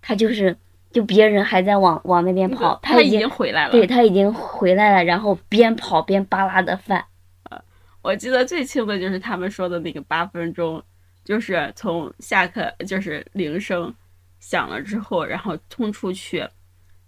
[0.00, 0.54] 他就是
[0.90, 3.72] 就别人还在往往那边跑，他已经回来了。
[3.72, 7.04] 对他已经回来了，然后边跑边扒拉的饭。
[8.02, 10.82] 我记得最清的就是他们说的那个八分钟，
[11.24, 13.92] 就是从下课就是铃声
[14.40, 16.46] 响了之后，然后冲出去，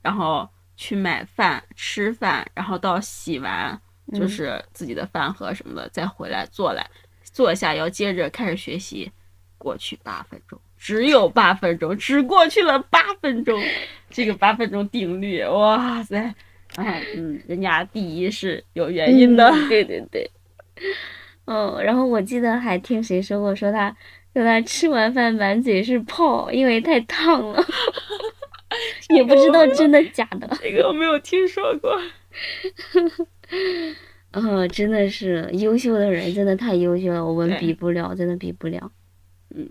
[0.01, 3.81] 然后去买饭吃饭，然后到洗完
[4.12, 6.89] 就嗯是自己的饭盒什么的，再回来坐来
[7.23, 9.11] 坐下要接着开始学习，
[9.59, 10.61] 过去八分钟。
[10.79, 13.61] 只有八分钟，只过去了八分钟，
[14.11, 16.35] 这个八分钟定律，哇塞！
[16.77, 20.31] 哎，嗯，人家第一是有原因的，嗯对对对。
[21.47, 23.89] 哦，然后我记得还听谁说过，说他
[24.35, 27.65] 说他吃完饭满嘴是泡，因为太烫了，
[29.14, 30.48] 也不知道真的假的。
[30.61, 32.00] 这个我没有听说过。
[34.33, 38.92] 嗯，真的是优秀的人，真的太优秀了，我们比不了，真的比不了。
[39.55, 39.68] 嗯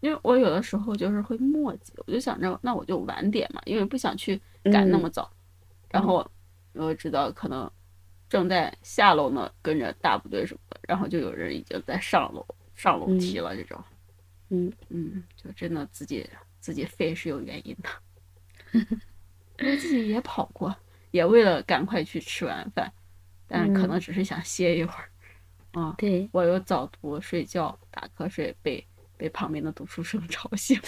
[0.00, 5.30] 因为我有的时候就是会磨叽，我就想着那我就晚点嘛，因为不想去赶那么早。
[5.90, 6.28] 然后
[6.72, 7.70] 我知道可能
[8.28, 13.80] 正在下楼呢，跟着大部队什么的，然后就有人已经在上楼上楼梯了，这种。
[14.50, 16.28] 嗯嗯，就真的自己
[16.62, 17.90] 自己废是有原因的。
[19.58, 20.74] 我自己也跑过，
[21.10, 22.90] 也为了赶快去吃完饭，
[23.48, 25.08] 但是可能只是想歇一会儿。
[25.72, 30.78] 啊、对，我有早读、睡觉、打瞌睡，被被旁边的读书声吵醒，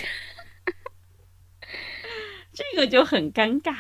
[2.53, 3.75] 这个就很尴尬。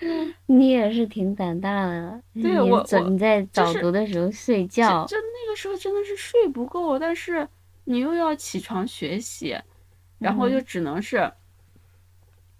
[0.46, 2.22] 你也是挺胆大的。
[2.32, 7.46] 你对我早我你在早读的时候睡就觉，就那个时候真的是睡不够，但是
[7.84, 9.54] 你又要起床学习，
[10.20, 10.52] 然后嗯。
[10.52, 11.28] 就只能是，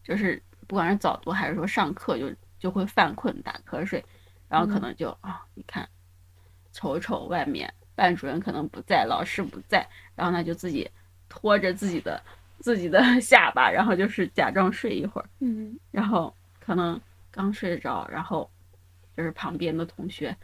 [0.02, 4.04] 就是不管是早读还是说上课，就就会犯困打瞌睡，
[4.48, 4.82] 然后可嗯。
[4.82, 5.88] 能就啊、你看，
[6.72, 10.90] 瞅瞅外面班主任可能不在，老师不在，然后呢就自己
[11.28, 12.20] 拖着自己的
[12.58, 15.78] 自己的 下巴，然后就是假装睡一会儿，嗯。
[15.90, 18.50] 然后可能刚睡着，然后
[19.16, 20.36] 就是旁边的同学就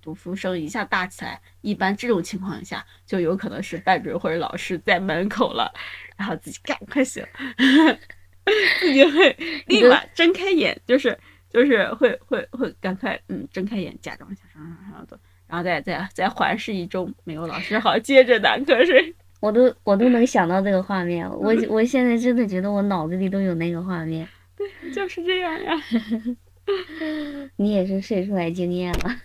[0.00, 5.72] 读书声一下大起来，一般这种情况下就有可能是班主任或者老师在门口了，
[6.16, 7.24] 然后自己赶快醒，
[8.80, 11.18] 自己会立马睁开眼，就是
[11.50, 19.14] 就是会会会赶快嗯睁开眼，假装想上上上走，然后再再再环视一周没有老师好，接着打瞌睡。
[19.40, 24.28] 我都我都能想到这个画面，我嗯 我现在真的觉得我脑子里都有那个画面。
[24.56, 25.72] 对就是这样呀，
[27.56, 29.16] 你也是睡出来经验了。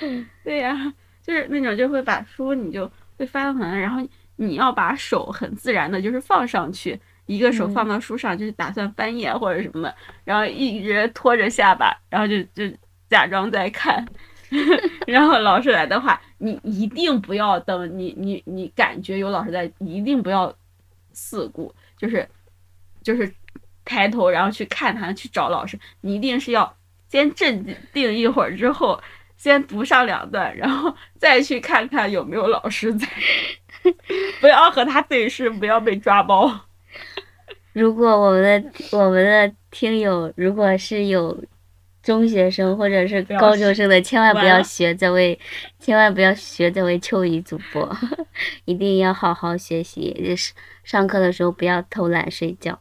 [0.00, 12.76] 嗯，对呀，就是那种就会把书你就会翻完，然后你要把手很自然的就是放上去，一个手嗯放到书上，就是打算翻页或者什么的，然后一直拖着下巴，然后就就
[13.08, 14.06] 假装在看。
[15.06, 20.54] 然后老师来的话，你一定不要等你你你感觉有老师在，一定不要
[21.14, 22.28] 四顾，就是
[23.02, 23.32] 就是
[23.84, 26.76] 抬头然后去看他去找老师，你一定是要
[27.08, 29.00] 先镇定一会儿之后，
[29.36, 33.06] 先读上两段，然后 再去看看有没有老师在，
[34.40, 36.50] 不要和他对视，不要被抓包。
[37.72, 41.42] 如果我们的我们的听友如果是有
[42.02, 45.38] 中学生或者是高中生的，千万不要学这位，
[45.78, 47.96] 千万不要学这位秋雨主播，
[48.66, 50.52] 一定要好好学习，就是
[50.84, 52.78] 上课的时候不要偷懒睡觉。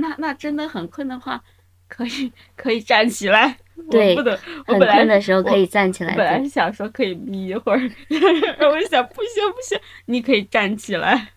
[0.00, 1.42] 那那真的很困的话，
[1.88, 3.56] 可以可以站起来。
[3.90, 6.42] 对我不能，我很本来困的时候可以站起来我本来。
[6.42, 11.28] 是想说可以眯一会儿，然 后我就想不行不行，你可以站起来。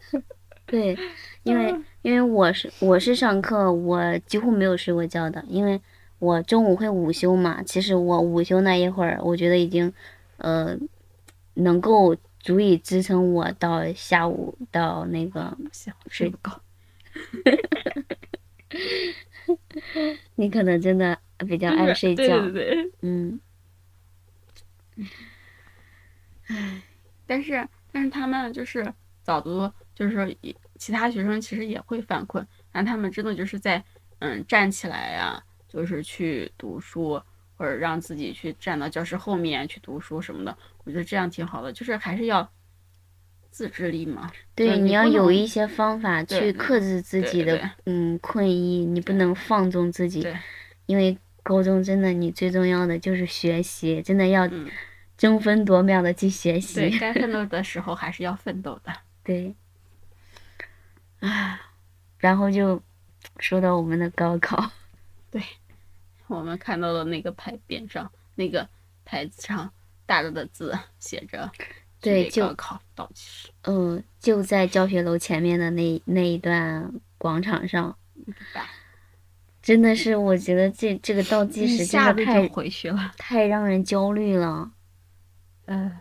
[0.66, 0.96] 对，
[1.42, 5.78] 因为嗯因为我是我是上课，我几乎没有睡过觉的，因为
[6.18, 7.62] 我中午会午休嘛。
[7.62, 9.92] 其实我午休那一会儿，我觉得已经，
[10.38, 10.74] 呃，
[11.54, 15.54] 能够足以支撑我到下午到那个。
[16.08, 16.52] 睡不够。
[20.36, 22.92] 你可能真的比较爱睡觉，对对对对。
[23.02, 23.40] 嗯，
[27.26, 28.92] 但是但是他们就是
[29.22, 30.26] 早读，就是说
[30.76, 33.82] 其他学生其实也会犯困，但他们真的就是在
[34.20, 37.20] 嗯站起来呀、就是去读书，
[37.56, 42.50] 或者让自己去站到教室后面去读书什么的，我觉得这样挺好的，就是还是要
[43.50, 44.30] 自制力嘛。
[44.54, 50.26] 对，你要有一些方法去克制自己的嗯困意，你不能放纵自己，
[50.86, 54.70] 因为高中真的你最重要的就是学习，真的要嗯，
[55.16, 56.98] 争分夺秒的去学对习。
[56.98, 58.92] 该奋斗 的时候还是要奋斗的。
[59.22, 59.54] 对，
[61.20, 61.60] 啊，
[62.18, 62.82] 然后就
[63.38, 64.70] 说到我们的高考，
[65.30, 65.42] 对
[66.26, 68.68] 我们看到了那个牌匾上，那个
[69.04, 69.72] 牌子上
[70.06, 71.50] 大大的字写着
[72.00, 77.96] “对就准备高考倒计时嗯，就在教学楼前面的那那一段广场上，”，
[79.62, 83.12] 真的是我觉得这这个倒计时真的太回去了。
[83.18, 84.72] 太让人焦虑了。
[85.66, 85.98] 嗯，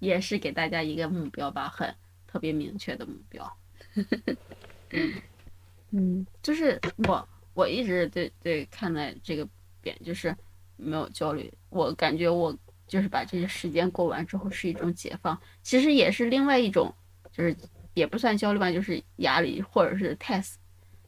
[0.00, 1.94] 也是给大家一个目标吧，很
[2.26, 3.56] 特别明确的目标。
[5.92, 9.48] 嗯就是我我一直对对看待这个
[9.82, 10.36] 点就是
[10.76, 12.56] 没有焦虑，我感觉我
[12.90, 16.92] 就是把这些时间过完之后是一种解放，其实也是另外一种，
[17.30, 17.56] 就是
[17.94, 20.56] 也不算焦虑吧，就是压力或者是 test，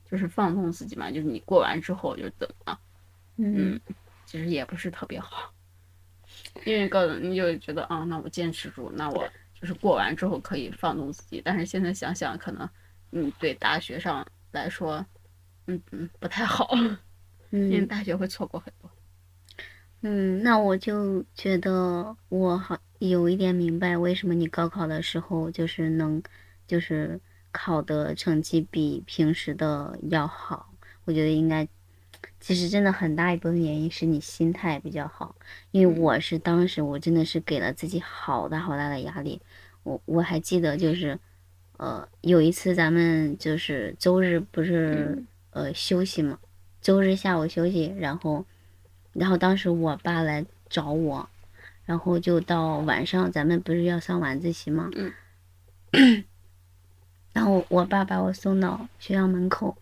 [0.09, 2.78] 就是放纵自己嘛，就是你过完之后就怎么样，
[3.39, 3.80] 嗯。
[4.24, 5.53] 其实也不是特别好，
[6.64, 12.66] 因为告诉你就觉得啊，那我坚持住，那我就是过完之后可以放纵自己，但是现在想想，可能
[13.11, 15.05] 嗯对大学上来说，
[15.66, 16.70] 嗯嗯不太好，
[17.51, 18.91] 因为嗯大学会错过很多。
[20.05, 26.20] 嗯，那我就觉得我好有一点明白为什么你高考的时候就是能，
[26.66, 27.20] 就是
[27.53, 30.74] 考的成绩比平时的要好。
[31.05, 31.68] 我觉得应该，
[32.40, 35.36] 其实真的很大一部分原因是你心态比较好，
[35.70, 39.40] 因为我是当时我真的是给了自己好大好大的压力。
[39.84, 41.16] 我我还记得就是，
[41.76, 46.40] 呃，有一次咱们就是周日不是呃休息嘛，
[46.80, 48.44] 周日下午休息，然后。
[49.12, 51.28] 然后当时我爸来找我，
[51.84, 54.90] 然后就到晚上，咱们不是要上晚自习吗？
[55.92, 56.24] 嗯
[57.34, 59.76] 然后我爸把我送到学校门口，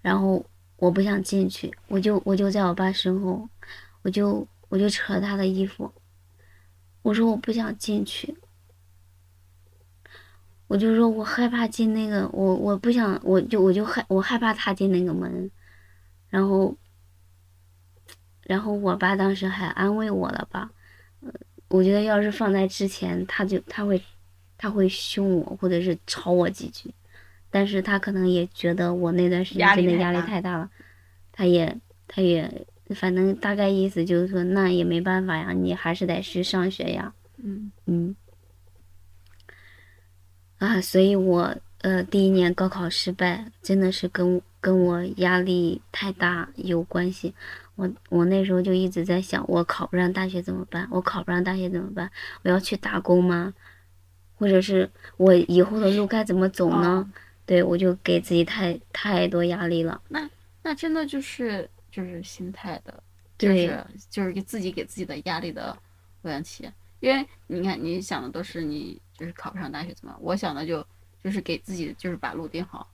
[0.00, 0.44] 然后
[0.76, 3.48] 我不想进去，我就我就在我爸身后，
[4.02, 5.92] 我就我就扯他的衣服，
[7.02, 8.36] 我说我不想进去，
[10.66, 15.50] 我就说我害怕进那个，我我不想，我就我就害我害怕他进那个门，
[16.30, 16.74] 然后。
[18.44, 20.70] 然后我爸当时还安慰我了吧，
[21.20, 21.32] 呃，
[21.68, 24.00] 我觉得要是放在之前，他就他会
[24.56, 26.92] 他会凶我，或者是吵我几句，
[27.50, 30.70] 但是他可能也觉得我那段时间真的压力太大太大了，
[31.32, 37.72] 他也他也反正大概意思就是说，那也没办法呀，你还是得去上学呀，嗯。
[37.86, 38.16] 嗯，
[40.58, 47.34] 啊，所以我呃第一年高考失败，真的是跟跟我压力太大有关系。
[47.74, 50.88] 我我那时候就一直在想，我考不上大学怎么办？
[50.90, 52.10] 我考不上大学怎么办？
[52.42, 53.52] 我要去打工吗？
[54.36, 57.06] 或者是我以后的路该怎么走呢？
[57.06, 60.00] 哦对我就给自己太太多压力了。
[60.08, 60.26] 那
[60.62, 63.02] 那真的就是就是心态的，
[63.36, 65.76] 对就是就是给自己给自己的压力的
[66.22, 66.66] 问题。
[67.00, 70.82] 因为你看，你想的都是你就是考不上大学怎么，我想的就
[71.24, 72.86] 就是给自己就是把路定好，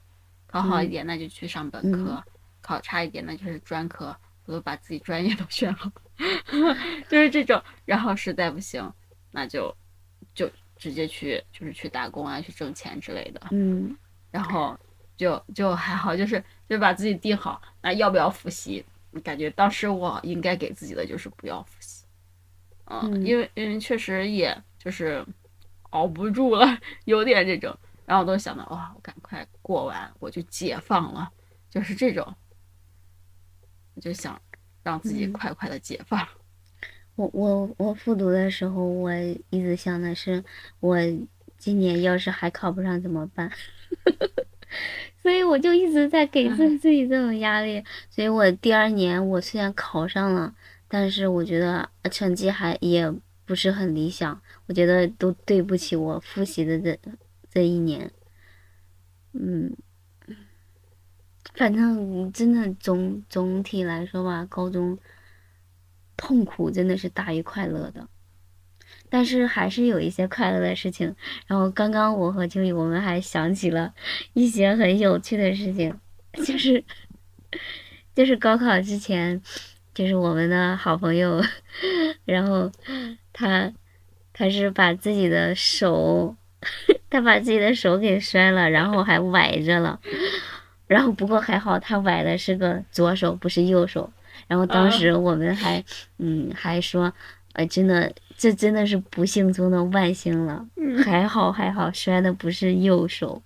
[0.46, 2.22] 考好一嗯点那就去上本科，
[2.62, 5.90] 考差一点那就是专科，我都把自己专业都选好，
[7.10, 7.60] 就是这种。
[7.84, 8.88] 然后实在不行，
[9.32, 9.76] 那就
[10.32, 13.42] 就直接去就是去打工啊，去挣钱之类的。
[13.50, 13.96] 嗯
[14.30, 14.78] 然后
[15.16, 18.84] 就就还好，就是就把自己定好，那要不要复习？
[19.24, 22.04] 感觉当时我应该给自己的就是不要复习，
[22.84, 25.26] 嗯，嗯因为因为确实也就是
[25.90, 27.76] 熬不住了，有点这种，
[28.10, 31.30] 然后我都想到哇，我赶快过完我就解放了，
[31.70, 32.26] 就是这种，
[33.94, 34.42] 我就想
[34.82, 36.26] 让自己嗯快快的解放，
[37.14, 39.12] 我我我复读的时候，我
[39.50, 40.42] 一直想的是，
[40.80, 40.96] 我
[41.56, 43.48] 今年要是还考不上怎么办？
[45.22, 47.84] 所以我就一直在给自自己这种压力。
[48.10, 50.52] 所以我第二年我虽然考上了，
[50.88, 53.08] 但是我觉得呃成绩还也
[53.44, 54.42] 不是很理想。
[54.66, 56.98] 我觉得都对不起我复习的这
[57.50, 58.10] 这一年。
[59.32, 59.76] 嗯，
[61.54, 64.98] 反正真的总总体来说吧，高中
[66.16, 68.08] 痛苦真的是大于快乐的。
[69.08, 71.14] 但是还是有一些快乐的事情。
[71.46, 73.92] 然后刚刚我和秋雨我们还想起了
[74.32, 75.98] 一些很有趣的事情，
[76.44, 76.84] 就是
[78.14, 79.40] 就是高考之前，
[79.94, 81.42] 就是我们的好朋友，
[82.24, 82.70] 然后
[83.32, 83.72] 他
[84.32, 86.36] 他是把自己的手，
[87.10, 90.00] 他把自己的手给摔了，然后还崴着了。
[90.86, 94.10] 然后不过还好，他崴的是个左手，不是右手。
[94.46, 95.84] 然后当时我们还
[96.18, 97.12] 嗯还说，
[97.52, 100.66] 呃，真的这真的是不幸中的万幸了。
[101.04, 103.42] 还好还好，摔的不是右手。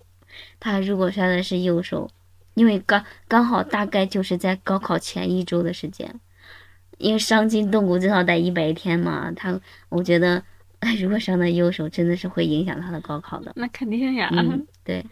[0.58, 2.10] 他如果摔的是右手，
[2.54, 6.18] 因为刚刚好大概就是在高考前一周的时间，
[6.96, 9.30] 因为伤筋动骨至少得一百天嘛。
[9.36, 9.60] 他
[9.90, 10.42] 我觉得，哎，
[10.94, 13.52] 如果伤的右手，真的是会影响他的高考的。
[13.56, 15.04] 那肯定呀，嗯，对。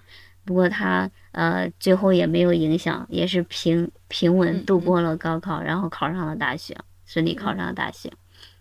[0.44, 8.10] 不过他呃最后也没有影响，也是平平稳度过了高考，然后考上了大学，顺利考上了大学。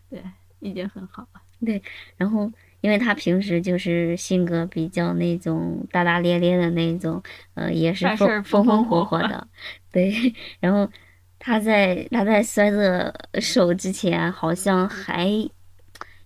[0.07, 0.22] 对，
[0.59, 1.41] 已经很好了。
[1.66, 1.82] 对
[2.18, 2.51] 然后，
[2.82, 7.22] 因为他平时就是性格比较那种大大咧咧的那种，
[7.55, 9.47] 呃，也是风风风风火火火火的，
[9.91, 10.34] 对。
[10.59, 10.88] 然后
[11.39, 15.28] 他在他在摔着手之前，好像还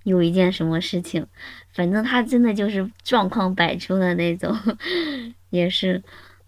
[0.06, 1.26] 有一件什么事情，
[1.74, 4.56] 反正他真的就是状况百出的那种，
[5.50, 6.02] 也是，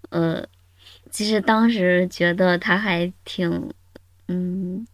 [0.10, 0.48] 呃，
[1.10, 3.72] 其实当时觉得他还挺，
[4.28, 4.88] 嗯，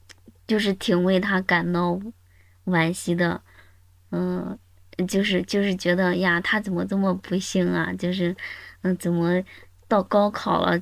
[0.48, 2.00] 就是挺为他感到
[2.66, 3.42] 惋惜的。
[4.12, 4.58] 嗯，
[5.08, 7.92] 就是就是觉得呀，他怎么这么不幸啊？
[7.94, 8.34] 就是，
[8.84, 9.44] 嗯，怎么
[9.88, 10.80] 到高考了，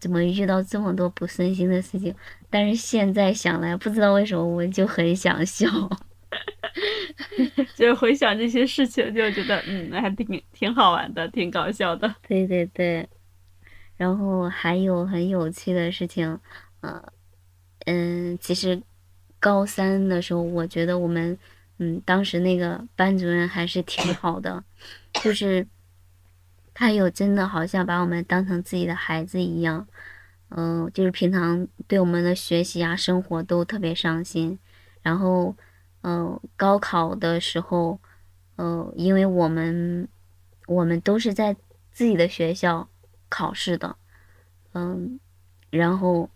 [0.00, 2.12] 怎么遇到这么多不顺心的事情？
[2.50, 5.68] 但是现在想来，不知道为什么我就很想笑。
[7.74, 12.14] 就是回想这些事情，就觉得嗯，还挺挺好玩的，挺搞笑的。
[12.28, 13.08] 对对对，
[13.96, 16.38] 然后还有很有趣的事情，
[16.80, 17.02] 呃，
[17.86, 18.82] 嗯，其实
[19.38, 21.38] 高三的时候，我觉得我们，
[21.78, 24.62] 嗯，当时那个班主任还是挺好的，
[25.22, 25.66] 就是
[26.74, 29.86] 他有真的好像把我们当成自己的孩子一样，
[30.50, 34.58] 嗯、就是平常对我们的学习啊、生活都特别上心，
[35.02, 35.56] 然后，
[36.08, 37.98] 嗯、高考的时候，
[38.58, 40.06] 嗯，因为我们
[40.68, 41.56] 我们都是在
[41.90, 42.88] 自己的学校
[43.28, 43.96] 考试的，
[44.72, 45.18] 嗯，
[45.70, 46.30] 然后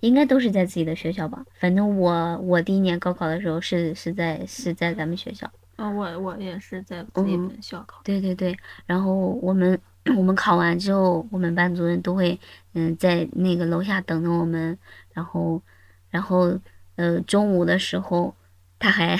[0.00, 1.44] 应该都是在自己的学校吧。
[1.60, 8.00] 反正我我第一年高考的时候是是在是在咱们学校，嗯，我我也是在自己嗯本校考。
[8.04, 8.56] 对对对。
[8.86, 9.78] 然后我们
[10.16, 12.40] 我们考完之后，我们班主任都会
[12.72, 14.78] 嗯在那个楼下等着我们，
[15.12, 15.60] 然后
[16.08, 16.58] 然后
[16.96, 18.34] 呃中午的时候
[18.78, 19.18] 他还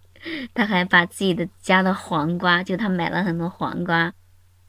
[0.54, 4.12] 他还把自己的家的黄瓜，就他买了很多黄瓜，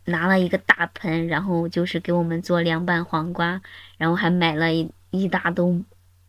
[0.05, 3.61] 拿了一个大盆，然后就是给我们做凉拌黄瓜，
[3.97, 5.81] 然后还买了一一大兜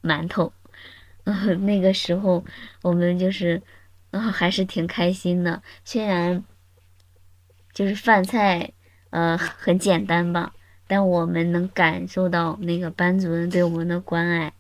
[0.03, 0.53] 馒头。
[1.25, 2.45] 呃， 那个时候
[2.83, 3.61] 我们就是，
[4.13, 5.63] 呃，还是挺开心的。
[5.85, 6.45] 虽然
[7.73, 8.73] 就是饭菜，
[9.11, 10.55] 呃，很简单吧，
[10.87, 14.53] 但我们能感受到那个班主任对我们的关爱。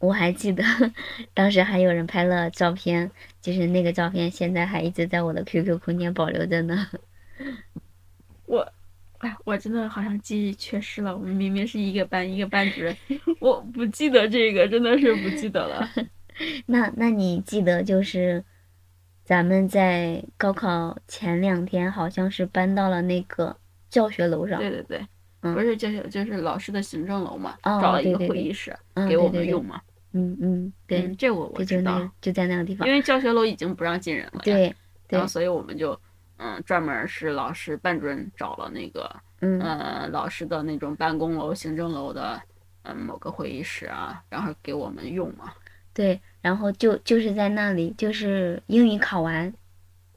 [0.00, 0.62] 我我还记得，
[1.34, 6.86] 当时还有人拍了照片，就是那个照片现在还一直在我的 QQ 空间保留着呢。
[8.46, 8.66] 我，
[9.18, 11.16] 哎，我真的好像记忆缺失了。
[11.16, 12.96] 我们明明是一个班一个班主任，
[13.40, 15.88] 我不记得这个，真的是不记得了。
[16.66, 18.44] 那那你记得就是，
[19.24, 23.56] 咱们在高考前两天好像是搬到了那个
[23.90, 25.06] 教学楼上，对对对，
[25.40, 29.80] 嗯不是教学就是老师的行政楼嘛，哦找了一个会议室嗯给我们用嘛。
[30.12, 34.42] 嗯嗯，对，嗯，这我我知道那个，就在那个地方因，为教学楼已经不让进人了呀。
[34.42, 34.74] 对然
[35.08, 35.98] 对后，所以我们就
[36.38, 42.40] 嗯专门是老师班主任找了那个嗯呃老师的那种办公楼、行政楼的
[42.82, 45.52] 嗯某个会议室啊，然后给我们用嘛。
[45.92, 49.52] 对，然后就就是在那里，就是英语考完，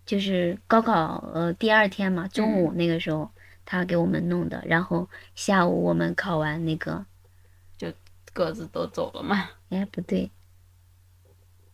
[0.06, 3.30] 就是高考呃第二天嘛，中午那个时候
[3.66, 7.04] 他给我们弄的，然后下午我们考完那个，
[7.78, 7.92] 就
[8.32, 9.50] 各自都走了嘛。
[9.72, 10.30] 哎不对，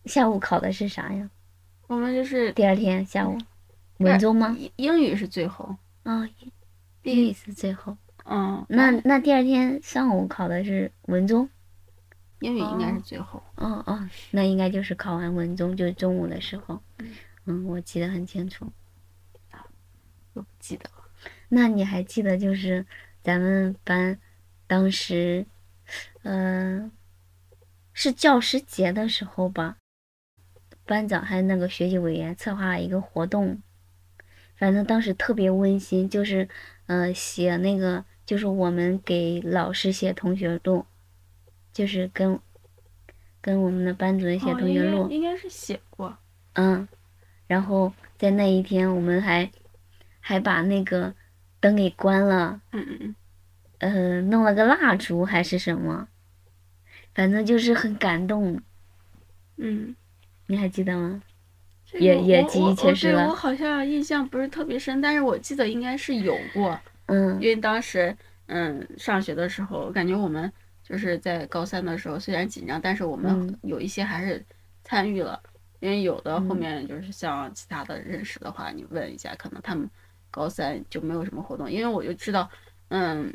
[0.06, 1.30] 下午考的是啥呀？
[1.86, 3.36] 我们就是第二天下午，
[3.98, 4.56] 文综吗？
[4.58, 6.28] 英英语是最后，啊、
[7.02, 7.96] 英语是最后。
[8.24, 11.48] 嗯，那那第二天上午考的是文综，
[12.40, 13.42] 英语应该是最后。
[13.56, 16.80] 哦哦，那应该就是考完文综，就是中午的时候。
[17.46, 18.70] 嗯，我记得很清楚。
[20.34, 21.08] 我不记得了。
[21.48, 22.86] 那你还记得就是
[23.22, 24.20] 咱们班
[24.66, 25.46] 当时，
[26.22, 26.90] 呃，
[28.00, 29.76] 是教师节的时候吧？
[30.86, 33.60] 班长还有那个学习委员策划了一个活动，
[34.54, 36.48] 反正当时特别温馨，就是
[36.86, 40.86] 呃写那个就是我们给老师写同学录，
[41.72, 42.38] 就是跟
[43.40, 46.16] 跟我们的班主任写哦应该同学录，应该是写过。
[46.52, 46.86] 嗯，
[47.48, 49.50] 然后在那一天我们还
[50.20, 51.12] 还把那个
[51.58, 52.60] 灯给关了。
[52.70, 53.14] 嗯嗯嗯。
[53.78, 56.06] 呃，弄了个蜡烛还是什么，
[57.18, 58.60] 反正就是很感动，
[59.56, 59.92] 嗯，
[60.46, 61.20] 你还记得吗？
[61.84, 68.16] 这个也也我记忆我我对缺失了我好像印象不是特别深，但是我记得应该是有过，嗯因为当时
[68.46, 70.52] 嗯上学的时候，我感觉我们
[70.84, 74.40] 就是在高三的时候，虽然紧张，但是我们嗯有一些还是
[74.84, 75.42] 参与了，
[75.80, 79.90] 因为有的后嗯面就是像其他的认识的话，你问一下，可能他们
[80.30, 82.48] 高三就没有什么活动，因为我就知道，
[82.90, 83.34] 嗯，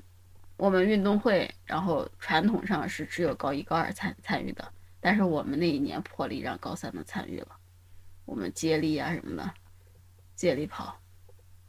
[0.57, 7.49] 我们运动会，然后传统上是只有高一高二参参与的，但是我们那一年破例让高三的参与了，
[8.25, 9.51] 我们接力啊什么的，
[10.35, 10.99] 接力跑。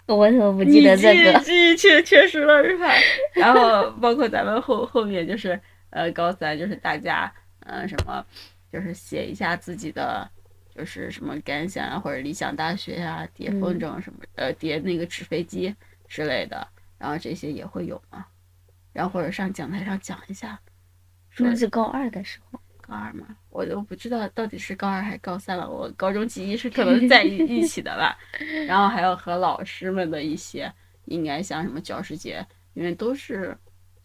[0.07, 1.41] 我怎么不记得这个？
[1.41, 2.93] 记忆缺缺失了是吧？
[3.33, 5.59] 然后包括咱们后后面就是
[5.89, 8.23] 呃高三就是大家呃什么
[8.71, 10.31] 就是写一下自己的
[10.75, 15.75] 就是什么感想啊，或者理想大学呀、叠风筝什么呃叠那个纸飞机
[16.07, 16.69] 之类的，
[16.99, 18.27] 然后这些也会有嘛，
[18.95, 20.59] 然后或者上讲台上讲一下，
[21.29, 25.69] 说那是高二的时候，高二嘛，我都不知道到底是高二还是高三了。
[25.69, 28.17] 我高中记忆是可能在一 一起的吧，
[28.67, 30.73] 然后还有和老师们的一些，
[31.05, 33.55] 应该像什么教师节，因为都是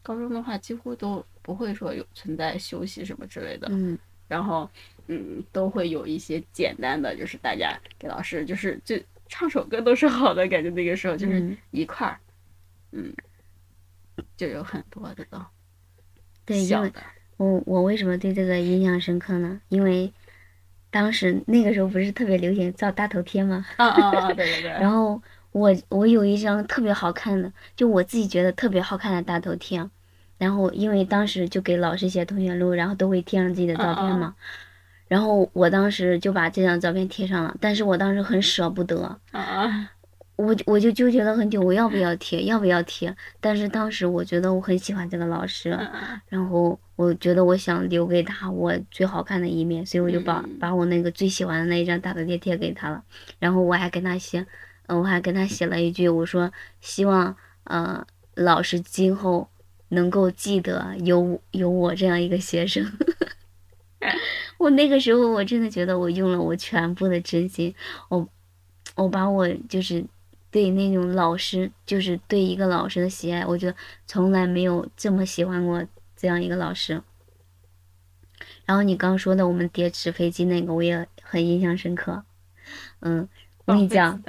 [0.02, 3.98] 高中的话，几乎都不会说有存在休息什么之类的，嗯。
[4.28, 4.70] 然后
[5.08, 8.96] 嗯，都会有一些简单的，就是大家给老师就是就
[9.28, 11.58] 唱首歌都是好的，感觉那个时候就是嗯。
[11.72, 12.20] 一块儿，
[12.92, 13.12] 嗯，
[14.38, 15.38] 就有很多的都
[16.46, 16.92] 对，因为，
[17.38, 19.60] 我我为什么对这个印象深刻呢？
[19.70, 20.12] 因为
[20.92, 23.66] 当时那个时候不是特别流行造大头贴吗？
[23.78, 29.88] 啊啊啊，对对对， 然后我我有一张特别好看的，就我自己觉得特别好看的大头贴，
[30.38, 34.36] 然后因为当时就给老师写同学录，然后都会贴上自己的照片嘛，
[35.08, 39.02] 然后我当时就把这张照片贴上了，但是我当时很舍不得，
[39.32, 39.92] 啊啊，
[40.40, 43.14] 我就我就纠结了很久，我要不要贴，要不要贴？
[43.42, 53.04] 但是当时我觉得我很喜欢这个老师，嗯嗯然后我觉得我想留给他我最好看的一面，所以我就把嗯把我那个最喜欢的那一张大头贴贴给他了。
[53.38, 54.46] 然后我还跟他写，
[54.88, 57.36] 呃，我还跟他写了一句，我说希望
[57.66, 59.50] 呃老师今后
[59.90, 62.90] 能够记得有有我这样一个学生。
[64.58, 67.76] 我那个时候我真的觉得我用了我全部的真心，
[68.08, 68.26] 我
[68.96, 70.06] 我把我就是
[70.52, 73.76] 对那种老师，就是对一个老师的喜爱，我觉得
[74.08, 75.86] 从来没有这么喜欢过
[76.16, 77.02] 这样一个老师。
[78.66, 82.24] 然后你刚说的我们叠纸飞机那个，我也很印象深刻。
[83.00, 83.28] 嗯，
[83.66, 84.22] 我跟你讲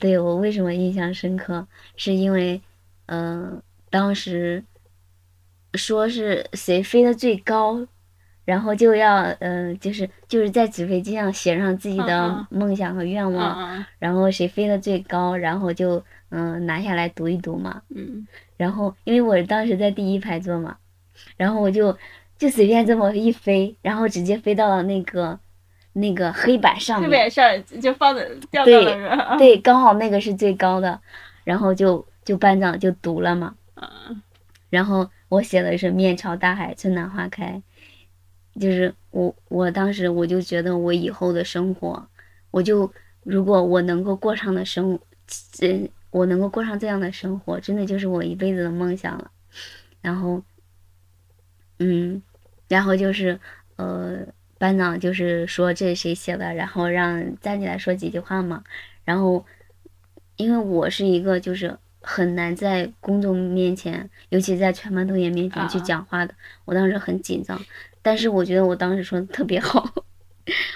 [0.00, 2.60] 对我为什么印象深刻，是因为，
[3.06, 4.64] 嗯、当时
[5.74, 7.86] 说是谁飞得最高，
[8.46, 17.82] 然后就要，嗯、就是就是在纸飞机上写上自己嗯的嗯梦想和愿嗯望，嗯然后谁飞得最高，然后就嗯、拿下来读一读嘛。
[17.94, 18.26] 嗯。
[18.56, 20.76] 然后因为我当时在第一排坐嘛，
[21.36, 21.94] 然后我就
[22.38, 25.38] 就随便这么一飞，然后直接飞到了那个
[25.92, 27.10] 那个黑板上面。
[27.10, 28.26] 黑板上就放在。
[28.50, 31.00] 掉了人，对，刚好那个是最高的，
[31.44, 34.22] 然后就就班长就读了嘛，嗯。
[34.70, 37.60] 然后我写的是面朝大海，春暖花开，
[38.58, 42.08] 就是我我当时我就觉得我以后的生活，
[42.50, 42.90] 我就
[43.22, 44.98] 如果我能够过上的生，
[45.60, 49.30] 嗯我能够过上这样的生活，真的就是我一辈子的梦想了。
[50.00, 50.42] 然后，
[51.78, 52.22] 嗯，
[52.68, 53.38] 然后就是
[53.76, 54.26] 呃，
[54.56, 58.64] 班长就是说这是谁写的，然后让站起来说几句话嘛。
[59.04, 59.44] 然后，
[60.36, 66.34] 因为我是一个就是很难在公众面前，尤其在全班同学面前去啊讲话的，
[66.64, 67.60] 我当时很紧张。
[68.06, 69.84] 但是我觉得我当时说的特别好，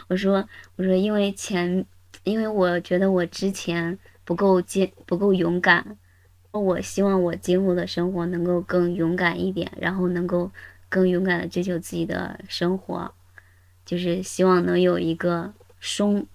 [0.09, 1.87] 我说我说因为前，
[2.25, 5.97] 因为我觉得我之前不够坚不够勇敢，
[6.51, 10.51] 我希望我今后的生活能够更勇敢一点，然后能够
[10.89, 13.15] 更勇敢的追求自己的生活，
[13.85, 16.27] 就是希望能有一个松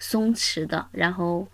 [0.00, 1.46] 松弛的，然后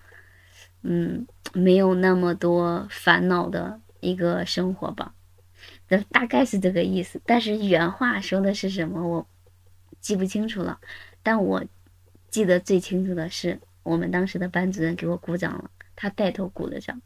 [0.80, 5.12] 嗯没有那么多烦恼的一个生活吧。
[6.11, 9.26] 大概是这个意思，但是原话说的是什么我
[10.01, 10.78] 记不清楚了，
[11.22, 11.64] 但我
[12.30, 17.01] 记得最清楚的是我们当时的班主任给我鼓掌了，他带头鼓的掌，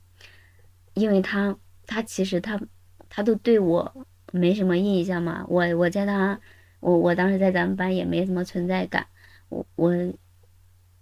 [0.95, 1.57] 因为他
[1.87, 2.61] 他其实他
[3.09, 6.41] 他都对我没什么印象嘛，我我在他
[6.81, 9.07] 我我当时在咱们班也没什么存在感，
[9.49, 9.95] 我我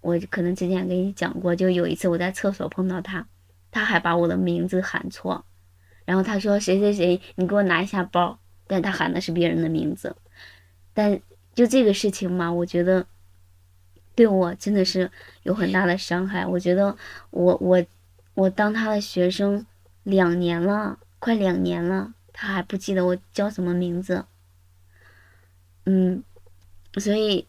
[0.02, 3.26] 我可能之前跟你讲过，就有一次我在厕所碰到他，
[3.70, 5.44] 他还把我的名字喊错，
[6.10, 8.36] 然后他说谁谁谁，你给我拿一下包，
[8.66, 10.16] 但他喊的是别人的名字，
[10.92, 11.20] 但
[11.54, 13.06] 就这个事情嘛，我觉得
[14.16, 15.08] 对我真的是
[15.44, 16.44] 有很大的伤害。
[16.44, 16.96] 我觉得
[17.30, 17.86] 我我
[18.34, 19.64] 我当他的学生
[20.02, 24.24] 两年了，快两年了，他还不记得我叫什么名字。
[25.84, 26.24] 嗯，
[26.94, 27.46] 所以，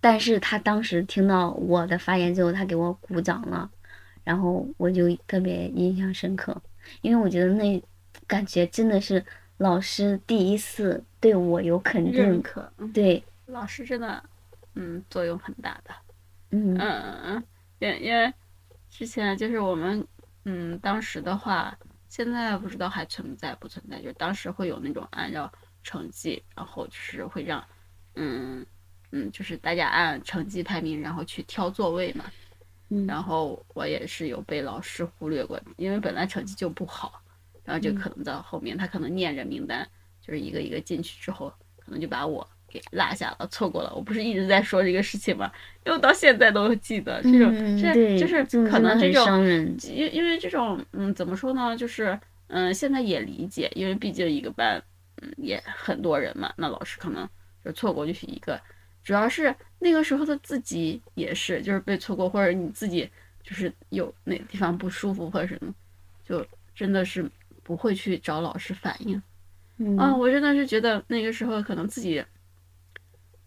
[0.00, 3.68] 但是他当时听到我的发言之后，他给我鼓掌了，
[4.22, 6.62] 然后我就特别印象深刻，
[7.02, 7.82] 因为我觉得那
[8.26, 9.24] 感觉真的是
[9.58, 14.22] 老师第一次对我有肯定，认可，嗯对，老师真的，
[14.74, 15.94] 嗯，作用很大的。
[16.50, 17.44] 嗯嗯嗯嗯，
[17.78, 18.32] 因因为
[18.90, 20.06] 之前就是我们，
[20.44, 21.76] 嗯，当时的话，
[22.08, 25.50] 现在不知道还存在不存在，就当时会有那种按照
[25.84, 27.64] 成绩，然后就是会让，
[28.14, 28.64] 嗯
[29.12, 32.24] 嗯，就是大家按成绩排名，然后去挑座位嘛。
[32.90, 37.22] 嗯然后我也是有被老师忽略过，因为本来成绩就不好，
[37.64, 39.88] 然后就嗯可能到后面他可能念着名单，
[40.20, 43.92] 就是一个一个进去之后，可能就把我给落下了，错过了。
[43.94, 45.50] 我不是一直在说这个事情吗？
[45.84, 49.76] 因为到现在都记得这种，这就是可能这种，人。
[49.88, 51.76] 因因为这种，嗯，怎么说呢？
[51.76, 52.18] 就是，
[52.48, 54.82] 嗯，现在也理解，因为毕竟一个班，
[55.22, 57.28] 嗯，也很多人嘛，那老师可能
[57.64, 58.60] 就错过就是一个，
[59.02, 63.08] 主要是那个时候的自己也是，就是被错过，或者你自己
[63.42, 65.74] 就是有哪个地方不舒服或者什么，
[66.24, 67.28] 就真的是
[67.62, 69.20] 不会去找老师反映。
[69.78, 72.22] 嗯啊，我真的是觉得那个时候可能自己，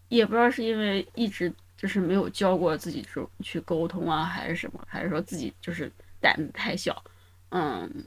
[0.08, 5.90] 也不知道是因为一直就是没有教过自己去去沟通啊，还是什么，还是说自己就是
[6.20, 7.04] 胆子太小，
[7.50, 8.04] 嗯，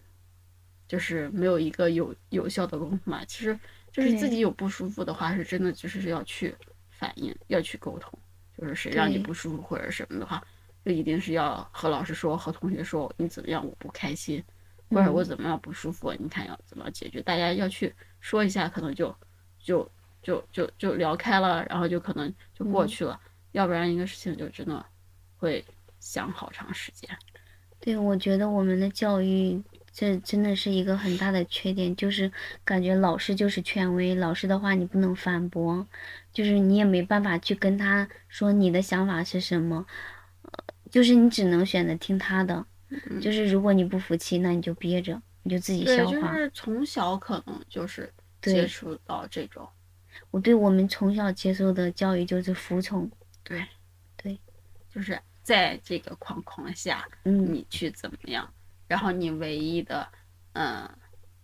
[0.88, 3.24] 就是没有一个有有效的沟通嘛。
[3.24, 3.58] 其实
[3.92, 6.54] 就是自己有不舒服的话，是真的就是要去
[6.98, 8.12] 反应，要去沟通，
[8.58, 10.44] 就是谁让你不舒服或者什么的话，
[10.84, 14.44] 就一定是要和老师说，和同学说你怎么样，我不开心。
[14.90, 17.22] 或者我嗯怎么样不舒服，你看要怎么解决？
[17.22, 19.14] 大家要去说一下，可能就
[19.60, 19.92] 就
[20.22, 23.20] 就就就聊开了，然后就可能就过嗯去了。
[23.52, 24.86] 要不然一个事情就真的
[25.36, 25.62] 会
[26.00, 27.10] 想好长时间。
[27.82, 29.62] 对，我觉得我们的教育
[29.98, 32.32] 这真的是一个很大的缺点，就是
[32.64, 35.88] 感觉老师就是权威，老师的话你不能反驳，
[36.32, 39.88] 就是你也没办法去跟他说你的想法是什么，
[40.44, 40.52] 呃
[40.92, 42.64] 就是你只能选择听他的，
[43.20, 46.38] 就是如果你不服气，那你就憋着，你就自己消化。
[46.38, 48.14] 是从小可能就是。
[48.40, 49.68] 接触到这种，
[50.30, 53.10] 我对我们从小接受的教育就是服从，
[53.44, 53.66] 对
[54.16, 54.40] 对，
[54.94, 58.48] 就是在这个框框下，嗯，你去怎么样，
[58.88, 60.08] 然后你唯一的，
[60.54, 60.90] 嗯，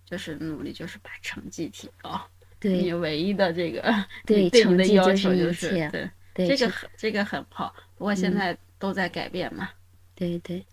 [0.06, 2.22] 就是努力就是把成绩提高。
[2.66, 3.94] 你唯一的这个
[4.26, 9.70] 对成绩要求就是对对这个很这个很好，不过现嗯在都在改变嘛，
[10.16, 10.66] 对对，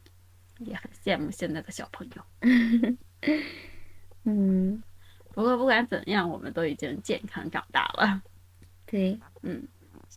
[0.60, 2.24] 也很羡慕现在的小朋友。
[4.22, 4.80] 嗯，
[5.34, 8.22] 不过不管怎样，我们都已经健康长大了，
[8.86, 9.66] 对，嗯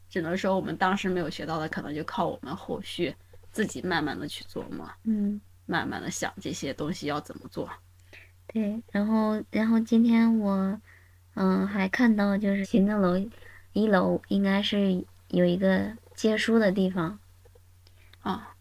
[0.08, 3.16] 只能说我们当时没有学到的，可能就靠我们后续
[3.52, 5.42] 自己慢慢的去琢磨，嗯。
[5.66, 7.70] 慢慢的想这些东西要怎么做。
[8.48, 10.80] 对，然后然后今天我，
[11.34, 13.18] 嗯，还看到就是行政楼
[13.72, 17.18] 一楼应该是有一个借书的地方，
[18.22, 18.56] 啊，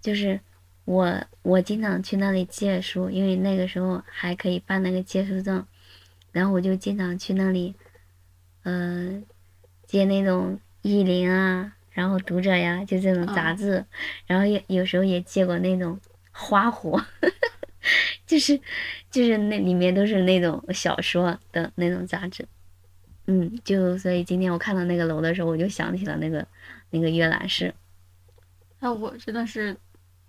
[0.00, 0.40] 就是
[0.84, 5.64] 我我经常去那里借书，因为那个时候还可以办那个借书证，
[6.32, 7.76] 然后我就经常去那里，
[8.64, 9.22] 呃，
[9.86, 13.84] 借那种意林啊，然后读者呀，就这种杂嗯志，
[14.26, 16.00] 然后有有时候也借过那种
[16.38, 17.04] 花火，
[18.24, 18.58] 就是
[19.10, 22.46] 就是那里面都是那种小说的那种杂志，
[23.26, 26.46] 嗯，就所以今天我看到那个楼的时候，我就想起了那个
[26.90, 27.74] 那个阅览室。
[28.78, 29.76] 那我真的是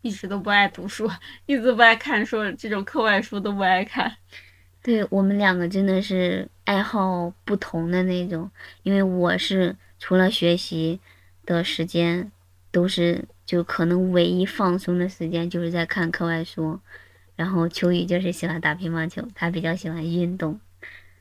[0.01, 1.07] 一直都不爱读书，
[1.45, 4.17] 一直不爱看书，这种课外书都不爱看。
[4.81, 8.49] 对我们两个真的是爱好不同的那种，
[8.81, 10.99] 因为我是除了学习
[11.45, 12.31] 的时间，
[12.71, 16.79] 都是就可能唯一放松的时间就是在看课外书，
[17.35, 20.59] 然后秋雨就是喜欢打乒乓球，他比较喜欢运动。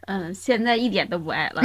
[0.03, 1.63] 嗯，现在一点都不爱了，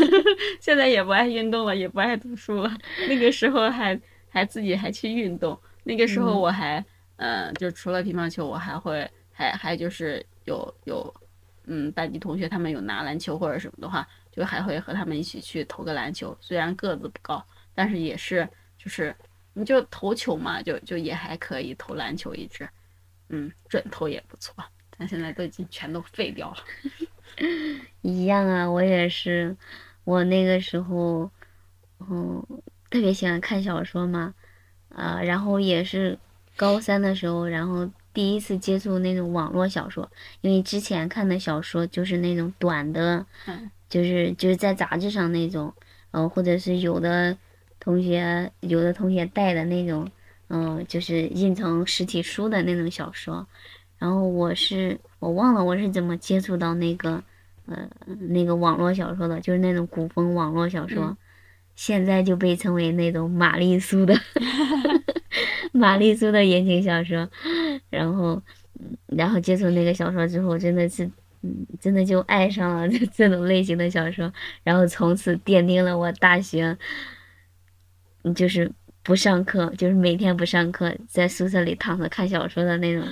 [0.62, 2.74] 现在也不爱运动了，也不爱读书了。
[3.06, 4.00] 那个时候还
[4.30, 6.82] 还自己还去运动，那个时候嗯我还，
[7.16, 11.14] 嗯，就除了乒乓球，我还会还还就是有有，
[11.66, 16.34] 嗯，班级同学他们有拿篮球或者什么的话，就还会和他们一起去投个篮球。
[16.40, 17.44] 虽然个子不高，
[17.74, 18.48] 但是也是
[18.78, 19.14] 就是
[19.54, 22.68] 你就投球嘛，就就也还可以投篮球一支，
[23.28, 24.54] 嗯，准头也不错。
[24.96, 26.56] 但现在都已经全都废掉了。
[28.02, 29.56] 一样啊，我也是，
[30.04, 31.30] 我那个时候，
[32.00, 32.44] 嗯，
[32.90, 34.34] 特别喜欢看小说嘛，
[34.88, 36.18] 啊、然后也是
[36.56, 45.72] 高三的时候，然后第一次接触那种网络小说，因为之前看的小说就是那种短的，嗯就是就是在杂志上那种，
[46.10, 47.36] 呃，或者是有的
[47.80, 50.10] 同学有的同学带的那种，
[50.48, 53.46] 嗯、就是印成实体书的那种小说，
[53.98, 57.22] 然后我是我忘了我是怎么接触到那个。
[57.70, 57.86] 呃，
[58.30, 61.16] 那个网络小说的，就是那种古风网络小说，嗯
[61.76, 64.18] 现在就被称为那种玛丽苏的
[65.70, 67.28] 玛丽苏的言情小说。
[67.90, 68.42] 然后，
[68.80, 71.04] 嗯然后接触那个小说之后，真的是，
[71.42, 76.78] 嗯，真的就爱上了这 这种类型的小说，然后从此奠定了我大学，嗯
[78.34, 78.70] 就是
[79.02, 83.06] 不上课，就是每天不上课，在宿舍里躺着看小说的那种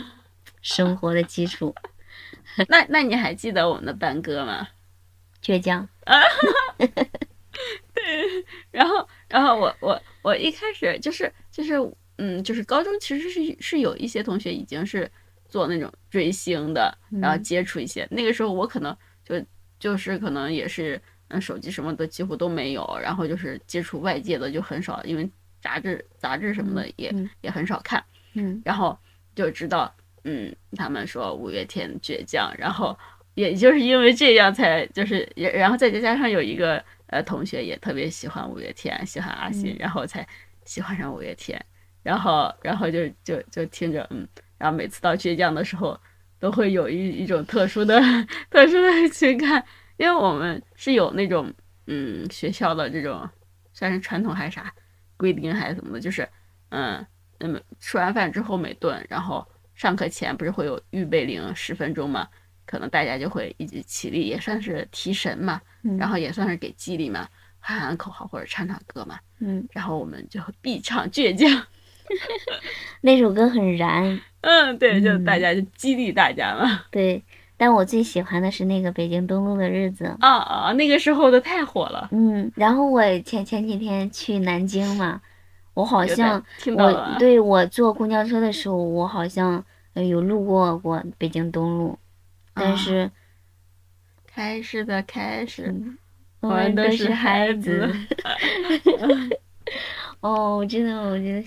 [0.62, 1.74] 生活的基础。
[2.68, 4.68] 那那你还记得我们的班歌吗？
[5.42, 5.88] 倔强，
[6.76, 11.74] 对然后，然后我我我一开始就是就是
[12.18, 15.08] 嗯，就是高中其实是是有一些同学已经是
[15.48, 18.06] 做那种追星的，然后嗯接触一些。
[18.10, 19.40] 那个时候我可能就
[19.78, 25.28] 就是可能也是嗯，手机什么的几乎都没有，然后就是接触外界的就很少，因为
[25.60, 27.28] 杂志杂志什么的也、嗯。
[27.40, 28.02] 也很少看，
[28.34, 28.60] 嗯。
[28.64, 28.96] 然后
[29.34, 29.92] 就知道，
[30.24, 32.96] 嗯，他们说五月天倔强，然后
[33.34, 39.76] 也就是因为这样才就是也，然后再加上有一个呃同学也特别喜欢五月天，喜欢阿信，嗯。
[39.80, 40.26] 然后才
[40.64, 41.60] 喜欢上五月天，
[42.02, 44.26] 然后然后就就就听着，嗯，
[44.58, 45.98] 然后每次到倔强的时候，
[46.38, 48.00] 都会有一一种特殊的
[48.50, 49.64] 特殊的情感，
[49.96, 51.52] 因为我们是有那种
[51.86, 53.28] 嗯学校的这种
[53.72, 54.72] 算是传统还是啥
[55.16, 56.28] 规定还是怎么的，就是
[56.70, 57.06] 嗯。
[57.38, 62.26] 那么吃完饭之后每顿，然后上课前不是会有预备铃十分钟嘛？
[62.64, 67.28] 可能大家就会一起起立，也算是提神嘛，嗯，然后也算是给激励嘛，
[67.58, 69.20] 喊喊口号或者唱唱歌嘛。
[69.40, 71.66] 嗯，然后我们就必唱倔强，
[73.02, 76.84] 那首歌很燃，嗯，对，就嗯大家就激励大家嘛。
[76.90, 77.22] 对，
[77.56, 80.14] 但我最喜欢的是那个北京东路的日子。
[80.20, 85.20] 啊啊，那个时候的太火了，嗯，然后我前前几天去南京嘛，
[85.74, 86.44] 我好像
[86.76, 91.98] 我啊对我坐公交车的时候，我好像呃有路过过北京东路，
[92.54, 93.10] 但啊是
[94.26, 95.96] 开始的开始，嗯
[96.40, 97.94] 我我们都是孩孩子子。
[100.20, 101.44] 哦，真的，我觉得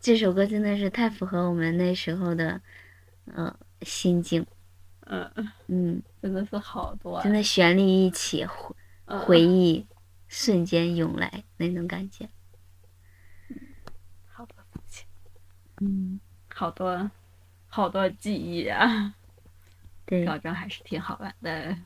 [0.00, 2.60] 这首歌真的是太符合我们那时候的
[3.34, 4.44] 呃心境。
[5.12, 9.84] 嗯，嗯，真的是好多啊，真的旋律一起，回嗯回忆
[10.28, 12.28] 瞬间涌来那种感觉。
[14.28, 15.04] 好多东西，
[15.80, 16.20] 嗯，
[16.54, 17.10] 好多
[17.66, 19.14] 好多记忆啊。
[20.06, 21.76] 对，高中还是挺好玩的。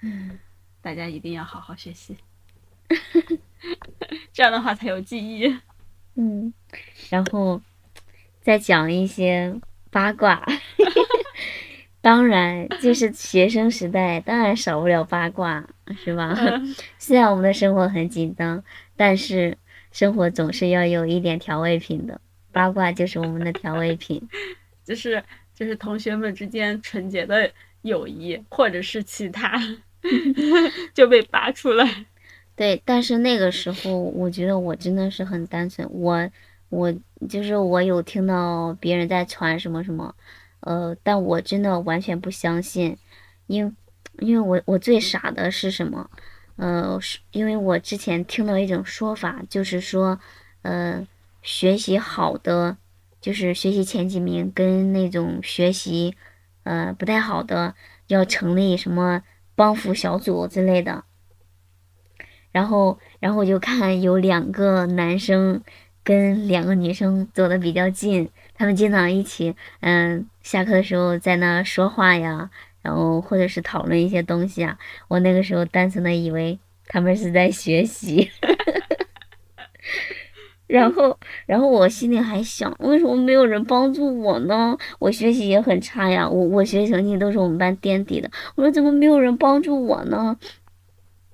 [0.00, 0.38] 嗯，
[0.80, 2.18] 大家一定要好好学习，
[4.32, 5.56] 这样的话才有记忆。
[6.14, 6.52] 嗯，
[7.10, 7.60] 然后
[8.40, 9.60] 再讲一些
[9.96, 10.46] 八卦。
[12.02, 15.66] 当然，就是学生时代，当然少不了八卦，
[16.04, 16.36] 是吧？
[16.38, 18.62] 嗯 虽然我们的生活很紧张，
[18.94, 19.56] 但是
[19.92, 22.20] 生活总是要有一点调味品的。
[22.52, 24.28] 八卦就是我们的调味品。
[24.84, 25.24] 就是
[25.54, 29.58] 就是同学们之间纯洁的友谊，或者是其他，
[30.92, 32.04] 就被扒出来。
[32.54, 35.88] 对，但是那个时候，我觉得我真的是很单纯。
[35.90, 36.30] 我
[36.68, 36.92] 我
[37.28, 40.14] 就是我有听到别人在传什么什么，
[40.60, 42.96] 呃，但我真的完全不相信，
[43.46, 43.76] 因
[44.18, 46.10] 因为我我最傻的是什么？
[46.56, 50.18] 呃，是因为我之前听到一种说法，就是说，
[50.62, 51.06] 呃，
[51.42, 52.78] 学习好的，
[53.20, 56.16] 就是学习前几名跟那种学习，
[56.64, 57.74] 呃，不太好的，
[58.06, 59.22] 要成立什么
[59.54, 61.04] 帮扶小组之类的。
[62.52, 65.62] 然后，然后我就看有两个男生
[66.06, 72.48] 跟两个女生走的比较近，他们经常一起，嗯，下课的时候在那说话呀，
[72.80, 74.78] 然后或者是讨论一些东西啊。
[75.08, 78.30] 我那个时候单纯的以为他们是在学习，
[80.68, 84.78] 然后，然后我心里还想，为什么没有人帮助我呢？
[85.00, 90.36] 我学习也很差呀，我我学习成绩都是我们班垫底的，我说怎么没有人帮助我呢？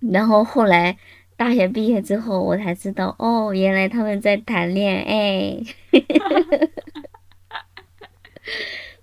[0.00, 0.96] 然后后来
[1.36, 5.56] 大学毕业之后，我才知道，哦，原来他们在谈恋爱。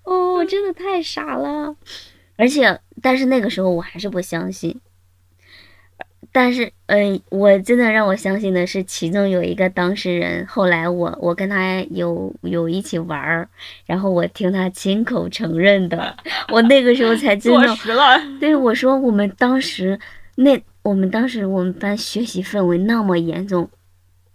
[0.03, 1.75] 哦，真的太傻了。
[2.38, 4.80] 而且，但是那个时候我还是不相信。
[6.32, 13.49] 但是，呃，我真的让我相信的是，其中有一个当事人，后来我我跟他有有一起玩儿，
[13.88, 16.15] 然后我听他亲口承认的，
[16.53, 19.99] 我那个时候才真的坐实了，对我说，我们当时
[20.36, 23.70] 那我们当时我们班学习氛围那么严重，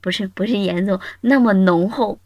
[0.00, 2.18] 不是不是严重，那么浓厚。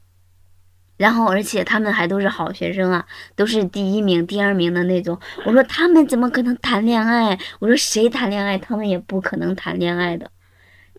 [0.99, 3.07] 然后，而且他们还都是好学生啊，
[3.37, 5.19] 都是第一名、第二名的那种。
[5.47, 7.39] 我说他们怎么可能谈恋爱？
[7.61, 10.31] 我说谁谈恋爱，他们也不可能谈恋爱的。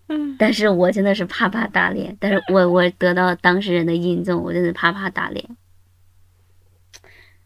[0.08, 5.46] 嗯，但是我真的是啪啪打脸，但是我我得到当事人的印证，我真的啪啪打脸。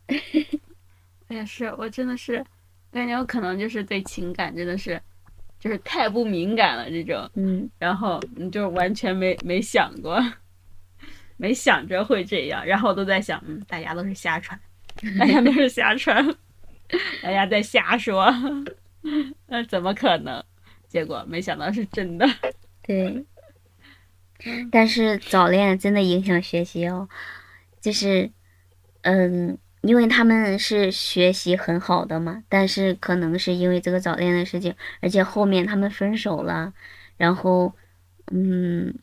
[1.28, 2.46] 我也是，我真的是
[2.92, 5.02] 感觉我可能就是对情感真的是
[5.64, 10.22] 就是太不敏感了这种，嗯，然后你就完全没没想过，
[11.38, 14.60] 没想着会这样，然后都在想，嗯，大家都是瞎传，
[15.18, 16.36] 大家都是瞎传，
[17.22, 18.30] 大家在瞎说，
[19.48, 20.44] 那怎么可能？
[20.90, 22.28] 结果没想到是真的。
[22.82, 23.26] 对。
[24.70, 27.08] 但是早恋真的影响学习哦，
[27.80, 28.30] 就是，
[29.04, 36.74] 嗯，因为他们是学习很好的嘛，但是可能是因为这个早恋的事情，而且后面他们分手了，
[37.18, 37.74] 然后，
[38.32, 38.96] 嗯，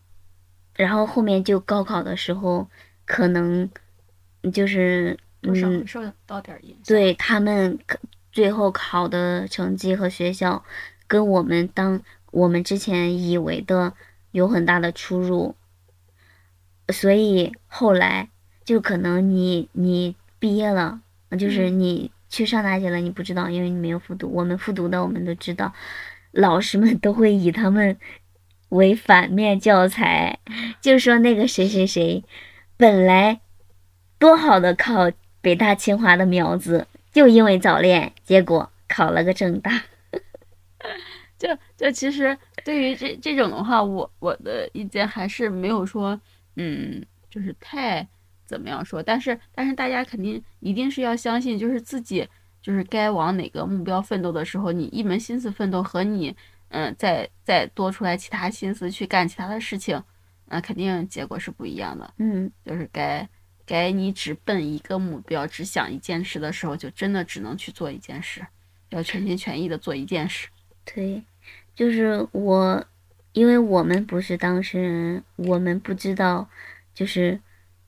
[0.74, 2.66] 然后后面就高考的时候，
[3.04, 3.70] 可能
[4.54, 6.78] 就是，嗯，受到点影响。
[6.86, 7.98] 对他们可
[8.32, 10.64] 最后考的成绩和学校，
[11.06, 12.00] 跟我们当
[12.30, 13.92] 我们之前以为的
[14.30, 15.54] 有很大的出入，
[16.88, 18.30] 所以后来
[18.64, 21.00] 就可能你你毕业了，
[21.38, 24.28] 就是你去上大学了，你不知道，因为你没有复读。
[24.32, 25.72] 我们复读的，我们都知道，
[26.32, 27.96] 老师们都会以他们
[28.70, 30.40] 为反面教材，
[30.80, 32.24] 就说那个谁谁谁，
[32.76, 33.40] 本来
[34.18, 35.10] 多好的考
[35.40, 39.82] 北大清华的苗子，就因为早恋，结果考了个正大。
[41.38, 46.20] 就就其实对于这这种的话，我我的意见还是没有说，
[46.56, 48.06] 嗯，就是太
[48.50, 49.00] 怎么样说。
[49.00, 52.28] 但是但是大家肯定一定是要相信，就是自己
[52.60, 56.34] 就是该往哪个目标奋斗的时候，你一门心思奋斗和你
[56.70, 60.02] 嗯再再多出来其他心思去干其他的事情，
[60.46, 62.12] 那肯定结果是不一样的。
[62.18, 63.28] 嗯，就是该
[63.64, 68.44] 该你只奔一个目标，只想一件事的时候，就真的只能去做一件事，
[68.88, 70.48] 要全心全意的做一件事。
[70.84, 71.22] 对，
[71.72, 72.84] 就是我，
[73.32, 76.48] 因为我们不是当事人，我们不知道，
[76.92, 77.40] 就是，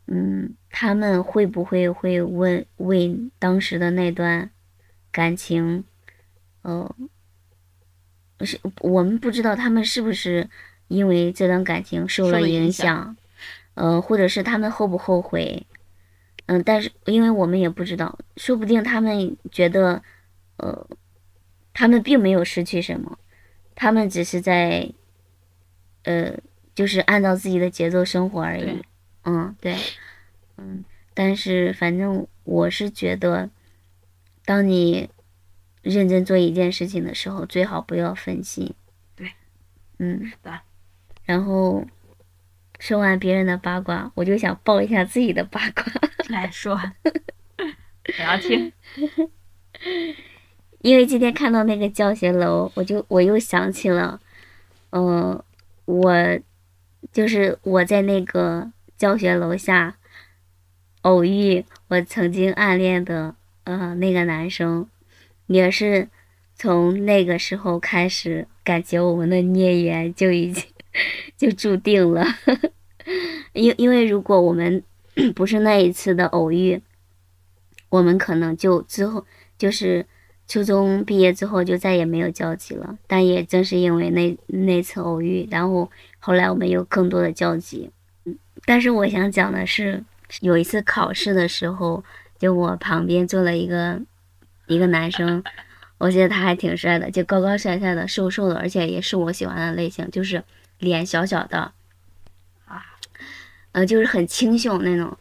[0.07, 4.51] 嗯，他们会不会会问为当时的那段
[5.11, 5.85] 感情，
[6.63, 6.95] 呃，
[8.41, 10.51] 是我们不知道他们是不是
[10.89, 13.17] 因为这段感情受了影影响，
[13.75, 15.67] 呃，或者是他们后不后悔，
[16.47, 20.03] 嗯，但是因为我们也不知道，说不定他们觉得，
[20.57, 20.87] 呃，
[21.73, 23.19] 他们并没有失去什么，
[23.77, 24.93] 他们只是在，
[26.03, 26.37] 呃，
[26.75, 28.83] 就是按照自己的节奏生活而已对。
[29.25, 29.77] 嗯，对，
[30.57, 33.51] 嗯，但是反正我是觉得，
[34.45, 35.09] 当你
[35.83, 38.75] 认真做一件事情的时候，最好不要分心。
[39.15, 39.31] 对，
[39.99, 40.61] 嗯，是的。
[41.25, 41.85] 然后
[42.81, 45.85] 说完别人的八卦，我就想爆一下自己的八卦。
[46.29, 46.75] 来说，
[47.57, 48.73] 我要听。
[50.81, 54.21] 因为今天看到那个教学楼，我就我又想起了，
[54.91, 55.41] 嗯、
[55.85, 56.13] 我
[57.13, 58.69] 就是我在那个
[59.03, 59.97] 教学楼下
[61.01, 63.35] 偶遇我曾经暗恋的
[63.65, 64.89] 呃那个男生，
[65.49, 66.09] 也是
[66.55, 70.65] 从那个时候开始，感觉我们的孽缘就已经
[71.37, 72.25] 就注定了，
[73.55, 74.81] 因因为如果我们
[75.35, 76.81] 不是那一次的偶遇，
[77.89, 79.27] 我们可能就之后
[79.59, 80.07] 就是。
[80.49, 87.91] 初中毕业之后就再也没有交集了，但也正是因为那那次偶遇，然后后来我们有更多的交集。
[88.63, 90.03] 嗯，但是我想讲的是，
[90.41, 92.05] 有一次考试的时候，
[92.39, 94.01] 就我旁边坐了一个
[94.67, 95.43] 一个男生，
[95.99, 100.43] 我觉得他还挺帅的，就高高帅帅的、瘦瘦的，而且也是我喜欢的类型，就是
[100.79, 101.73] 脸小小的，
[102.67, 102.83] 啊，
[103.73, 105.17] 呃，就是很清秀那种。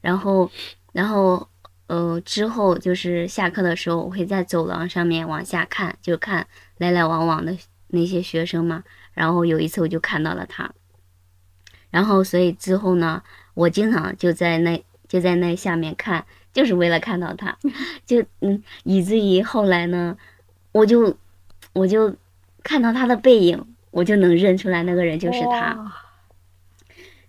[0.00, 0.50] 然后，
[0.92, 1.48] 然后。
[1.88, 6.46] 呃，之后就是下课的时候，我会在走廊上面往下看，就看
[6.78, 7.54] 来来往往的
[7.88, 8.82] 那些学生嘛。
[9.12, 10.72] 然后有一次我就看到了他，
[11.92, 13.22] 然后所以之后呢，
[13.54, 17.56] 我经常就在那就在那下面看，就是为了看到他，
[18.04, 20.18] 就嗯，以至于后来呢，
[20.72, 21.16] 我就
[21.72, 22.16] 我就
[22.64, 25.92] 看到他的背影，我就能认出来那个人就是他。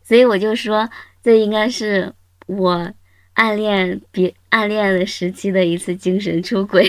[0.02, 0.90] 所以我就说，
[1.22, 2.12] 这应该是
[2.48, 2.92] 我。
[3.36, 6.88] 暗恋别暗恋的时期的一次精神出轨，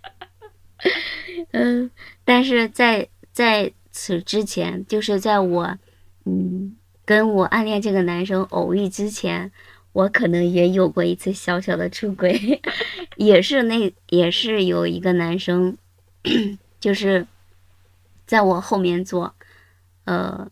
[1.52, 1.90] 嗯，
[2.24, 5.78] 但是在在此之前，就是在我
[6.26, 9.50] 嗯跟我暗恋这个男生偶遇之前，
[9.92, 12.60] 我可能也有过一次小小的出轨，
[13.16, 15.78] 也是那也是有一个男生，
[16.80, 17.26] 就是
[18.26, 19.34] 在我后面坐，
[20.04, 20.50] 呃。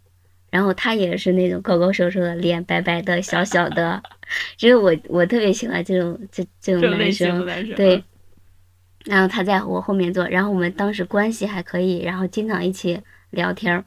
[0.50, 4.00] 然后他也是那种高高瘦瘦的，脸白白的，小小的，
[4.56, 7.44] 就是我我特别喜欢这种这这种男生，
[7.74, 8.04] 对。
[9.04, 13.84] 然后他在我后面坐，然后我们当时关系还可以，然后经常一起聊天儿。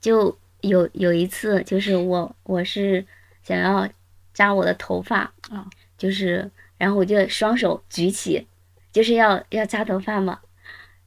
[0.00, 0.38] 就
[0.68, 3.04] 有有一次，就是我我是
[3.42, 3.88] 想要
[4.32, 5.66] 扎我的头发，啊
[5.96, 8.46] 就是然后我就双手举起，
[8.92, 10.38] 就是要要扎头发嘛。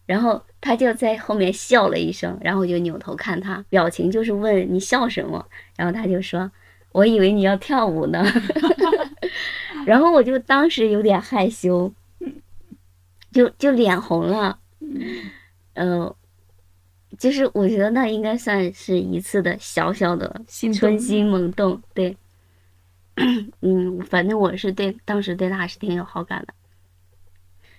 [0.08, 5.48] 然后他就在后面笑了一声，然后我就扭头看他，表情就是问你笑什么，
[5.78, 6.52] 然后他就说，
[6.92, 8.22] 我以为你要跳舞呢，
[9.86, 11.94] 然后我就当时有点害羞，
[13.32, 14.60] 就就脸红了，
[15.76, 16.14] 呃，
[17.18, 20.42] 就是我觉得那应该算是一次的小小的
[20.74, 22.16] 春心萌动，对，
[23.62, 26.54] 嗯，反正我是对当时对他还是挺有好感的。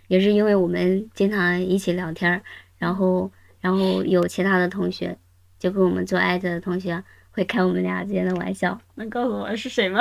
[0.08, 2.42] 也是因为我们经常一起聊天，
[2.76, 3.30] 然后
[3.60, 5.16] 然后有其他的同学，
[5.58, 8.78] 就跟我们做挨着的同学会开我们俩之间的玩笑。
[8.96, 10.00] 能告诉我是谁吗？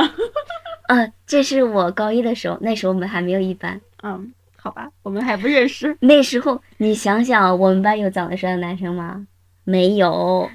[0.89, 3.79] 呃， 这是我高一的时候，那时候我们还没有一班。
[4.03, 4.33] 嗯，
[4.63, 5.97] 好吧，我们还不认识。
[6.01, 9.25] 那时候你想想，我们班有长得帅的男生吗？
[9.63, 10.49] 没有。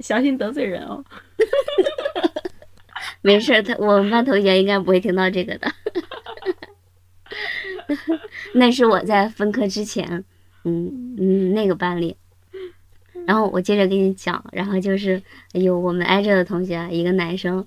[0.00, 1.04] 小心得罪人哦。
[3.22, 5.70] 没事，他我们班同学应该不会听到这个的。
[8.54, 10.24] 那是我在分科之前，
[10.64, 12.16] 嗯嗯，那个班里。
[13.26, 15.22] 然后我接着给你讲，然后就是
[15.52, 17.66] 有我们挨着的同学，一个男生，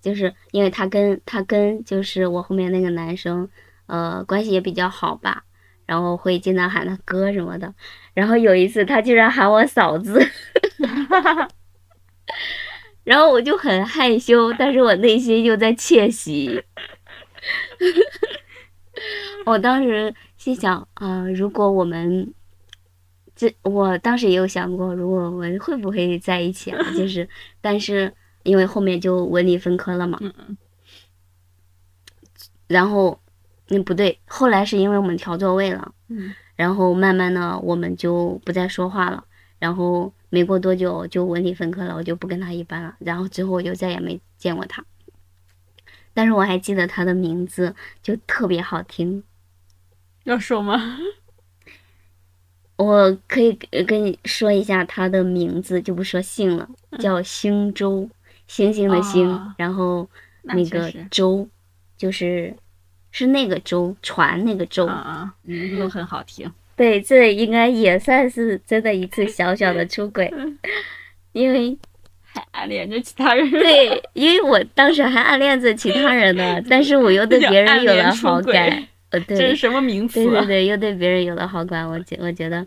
[0.00, 3.48] 就是因为他跟他跟就是我后面那个男生，
[3.90, 5.44] 呃，关系也比较好吧，
[5.84, 7.74] 然后会经常喊他哥什么的。
[8.14, 10.24] 然后有一次他居然喊我嫂子，
[13.04, 16.62] 然后我就很害羞，但是我内心又在窃喜。
[19.46, 22.32] 我当时心想啊，如果我们。
[23.36, 26.78] 这我当时也有想过，如果我们会不会在一起啊？
[26.94, 27.26] 就 是，
[27.62, 28.12] 但是
[28.42, 30.20] 因为后面就文理分科了嘛。
[32.68, 33.18] 然后，
[33.70, 35.92] 嗯，不对，后来是因为我们调座位了。
[36.08, 36.34] 嗯。
[36.56, 39.24] 然后慢慢的，我们就不再说话了。
[39.58, 42.96] 然后没过多久就文理分科了，我就不跟他一班了。
[42.98, 44.84] 然后之后我就再也没见过他。
[46.12, 49.22] 但是我还记得他的名字，就特别好听。
[50.24, 50.98] 要说吗？
[52.76, 53.52] 我可以
[53.86, 56.68] 跟你说一下他的名字，就不说姓了，
[56.98, 58.08] 叫星洲，
[58.46, 60.08] 星星的星，然后
[60.42, 61.48] 那个洲，
[61.96, 62.56] 就是
[63.10, 64.86] 是那个舟，船那个舟。
[64.86, 66.50] 啊名字都很好听。
[66.76, 70.32] 对，这应该也算是真的一次小小的出轨，
[71.32, 71.76] 因为
[72.22, 73.50] 还暗恋着其他人。
[73.50, 78.86] 对，因为我当时还暗恋着其他人呢，但是我又对别人有了好感。
[79.10, 80.24] 呃，对，这是什么名词？
[80.24, 82.64] 对对对，又对别人有了好感，我觉我觉得，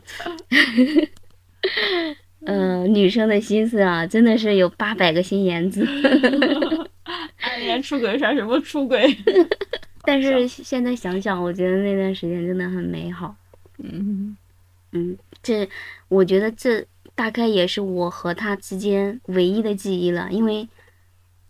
[2.46, 5.88] 嗯，女生的心思啊，真的是有八百个心眼子。
[7.39, 9.18] 暗恋出轨算什么出轨？
[10.04, 13.36] 但是现在想想，我觉得那段时间真的很美好。
[13.78, 14.38] 嗯
[14.91, 15.68] 嗯，这
[16.08, 16.86] 我觉得这
[17.16, 20.68] 大概也是我和他之间唯一的记忆了，因为。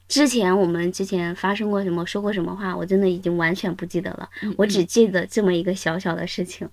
[0.10, 4.30] 之前我们之前发生过什么，说过什么话，我真的已经完全不记得了。
[4.58, 6.70] 我只记得这么一个小小的事情。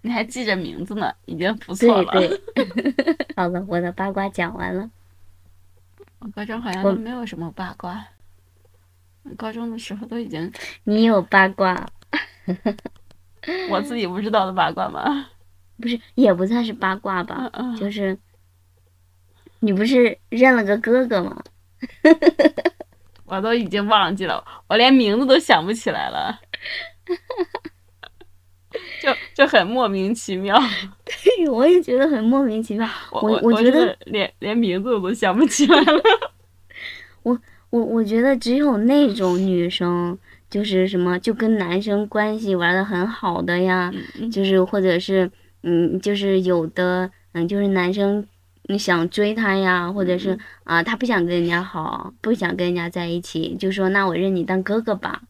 [0.00, 2.10] 你还记着名字呢，已经不错了。
[2.12, 3.16] 对对。
[3.36, 4.90] 好了，我的八卦讲完了。
[6.18, 8.04] 我高中好像都没有什么八卦。
[9.36, 10.52] 高中的时候都已经。
[10.84, 11.86] 你有八卦？
[13.70, 15.28] 我自己不知道的八卦吗？
[15.80, 17.50] 不是，也不算是八卦吧。
[17.78, 18.18] 就是，
[19.60, 21.42] 你不是认了个哥哥吗？
[23.24, 26.38] 我都已经忘记了，我连名字都想不起来了，
[29.02, 30.56] 就就很莫名其妙。
[31.04, 32.86] 对，我也觉得很莫名其妙。
[33.10, 36.02] 我我觉得连连名字我都想不起来了。
[37.22, 37.40] 我
[37.72, 40.18] 我我觉得只有那种女生，
[40.50, 43.90] 就是什么就跟男生关系玩的很好的呀，
[44.30, 45.30] 就是或者是
[45.62, 48.26] 嗯，就是有的嗯，就是男生。
[48.66, 55.22] 你想追她呀，或者是啊，他不想跟人家好，不想跟人家在一起，就说那我认你当哥哥吧。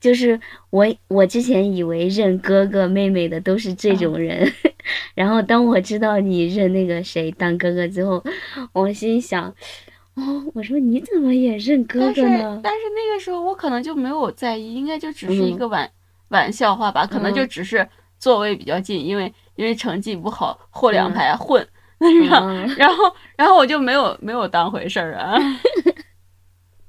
[0.00, 0.38] 就是
[0.70, 4.52] 我我之前以为认哥哥妹妹的都是这种人，
[5.16, 8.22] 然后当我知道你认那个谁当哥哥之后，
[8.72, 9.52] 我心想，
[10.18, 12.60] 哦，我说你怎么也认哥哥呢？
[12.62, 15.88] 但是那个时候我可能就没有在意，应该就只是一个玩
[16.28, 17.88] 玩笑话吧，可能就只是
[18.18, 21.66] 座位比较近，因为因为成绩不好，后两排混。
[21.98, 22.46] 然后，
[22.76, 23.04] 然后，
[23.36, 25.36] 然后我就没有没有当回事儿啊。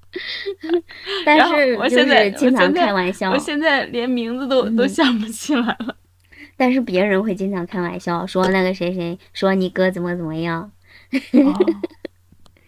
[1.25, 5.95] 但是我现在经常开玩笑，我现在连名字都都想不起来了。
[6.55, 10.71] 但是别人会经常开玩笑，说那个谁谁说你哥怎么怎么样。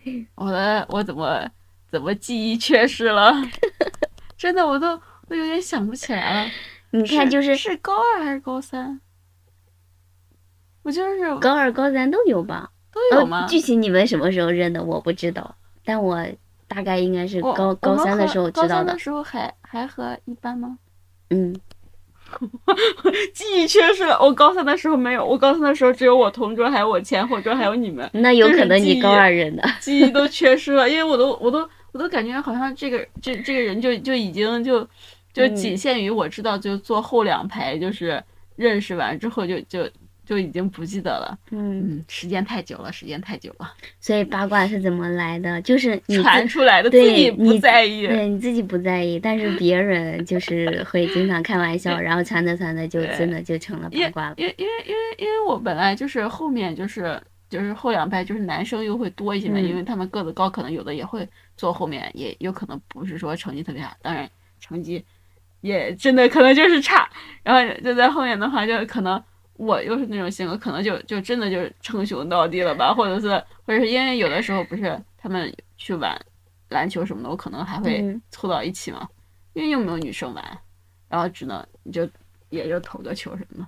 [0.36, 1.49] 我的我怎么
[1.90, 3.34] 怎么记忆缺失了？
[4.38, 6.52] 真的，我都我有点想不起来了。
[6.91, 8.99] 你看，就是是高二还是高三？
[10.84, 12.72] 我就是高二、高三都有吧？
[12.91, 13.45] 都有吗？
[13.48, 15.56] 具体你们什么时候认的，我不知道。
[15.86, 16.26] 但我
[16.68, 18.69] 大概应该是高高三的时候知道的。
[18.69, 20.78] 高三的时候还还和一班吗？
[21.30, 21.56] 嗯，
[23.33, 24.17] 记忆缺失了。
[24.21, 28.09] 我高三的时候没有，我高三的时候只有我同桌，还有我前后桌，还有你们。
[28.13, 29.63] 那有可能你高二认的。
[29.79, 34.87] 记忆都缺失了，因为我都我都我都感觉好像这个这这个人就就已经就
[35.33, 38.23] 就仅限于我知道，就坐后两排，就是
[38.55, 39.89] 认识完之后就就。
[40.31, 43.69] 就已经不记得了，嗯，时间太久了，时间太久了。
[43.99, 45.61] 所以八卦是怎么来的？
[45.61, 54.35] 就是传出来的，自己不在意，对你自己不在意，但是别人就是会经常开玩笑，然后传着传着就真的就成了八卦了。
[54.37, 61.27] 因为因为因为因为我本来就是后面就是就是后两排就是男生又会多一些嘛，因为他们个子高，可能有的也会
[61.57, 64.29] 坐后面，也有可能不是说成绩特别好，当然
[64.61, 65.03] 成绩
[65.59, 67.09] 也真的可能就是差，
[67.43, 69.21] 然后就在后面的话，就可能
[69.61, 73.29] 我又是那种性格，可能就就真的就是称兄道弟了吧， 或者是
[73.65, 76.19] 或者是因为有的时候不是他们去玩
[76.69, 79.07] 篮球什么的，我可能还会嗯凑到一起嘛，
[79.53, 80.43] 因为又没有女生玩，
[81.07, 81.63] 然后只能
[81.93, 82.09] 就
[82.49, 83.67] 也就投个球什么的。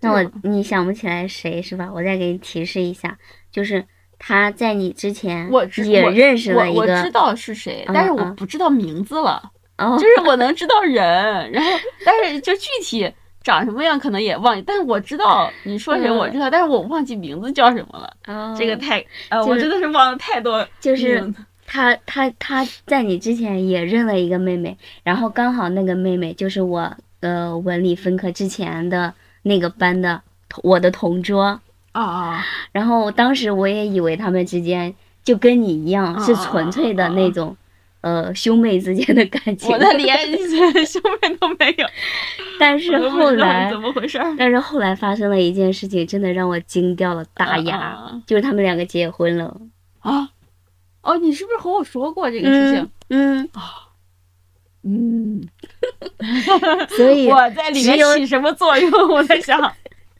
[0.00, 1.90] 那我你想不起来谁是吧？
[1.92, 3.18] 我再给你提示一下，
[3.52, 3.84] 就是
[4.18, 9.52] 他在你之前我知也我认识了一我我知个，道是谁，嗯但是我嗯不知道名字了。
[9.76, 11.70] 哦，就是我能知道人，然后
[12.06, 13.10] 但是就具体
[13.42, 18.12] 长什么样可能也忘记，但是我知道你说谁嗯我知道，但是我忘记名字叫什么了。
[18.26, 21.32] 哦这个太呃，就是我真的是忘了太多就是
[21.66, 30.20] 他他他在你之前也认了一个妹妹，然后刚好那个妹妹就是我呃文理分科之前的那个班的
[30.62, 31.60] 我的同桌，
[31.92, 37.56] 啊啊然后当时我也以为他们之间就跟你一样啊是纯粹的那种
[38.02, 40.18] 呃兄妹之间的感情我，的连
[40.86, 41.86] 兄妹都没有，
[42.58, 44.18] 但是后来怎么回事？
[44.38, 49.60] 但是后来发生了一件事情，真的让我惊掉了大牙，啊就是他们两个结婚了。
[50.00, 50.30] 啊！
[51.02, 52.90] 哦，你是不是和我说过这个事情？
[53.10, 53.48] 嗯，
[54.82, 55.48] 嗯，
[56.96, 58.90] 所以我在里面起什么作用？
[59.10, 59.60] 我在想，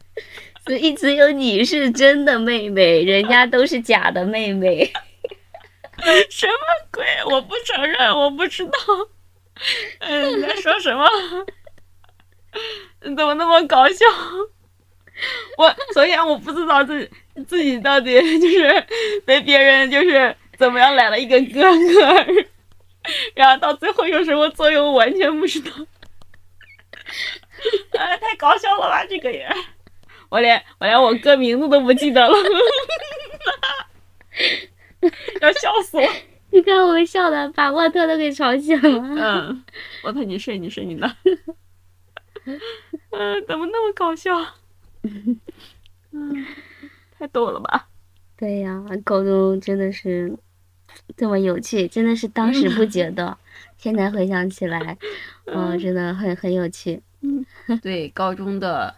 [0.65, 4.91] 所以只有你是真的妹妹，人家都是假的妹妹。
[6.29, 6.53] 什么
[6.91, 7.05] 鬼？
[7.25, 8.71] 我不承认，我不知道。
[9.99, 11.07] 嗯， 你在说什么？
[13.03, 14.05] 你怎么那么搞笑？
[15.57, 17.09] 我首先我不知道自己
[17.47, 18.85] 自己到底 就是
[19.25, 22.25] 被别人就是怎么样来了一个哥哥，
[23.35, 25.71] 然后到最后有什么作用，我完全不知道。
[27.99, 29.47] 哎，太搞笑了吧，这个也，
[30.29, 32.35] 我连我连我哥名字都不记得了，
[35.41, 36.07] 要笑死我。
[36.53, 38.89] 你看我们笑的把沃特都给吵醒了。
[39.49, 39.63] 嗯，
[40.03, 41.15] 沃特你睡你睡你的，
[43.11, 44.37] 嗯，怎么那么搞笑？
[46.11, 46.45] 嗯，
[47.17, 47.87] 太逗了吧？
[48.35, 50.35] 对呀、高中真的是
[51.15, 53.37] 这么有趣，真的是当时不觉得，
[53.77, 54.97] 现在回想起来，
[55.45, 57.01] 嗯、真的很很有趣。
[57.81, 58.93] 对，高中的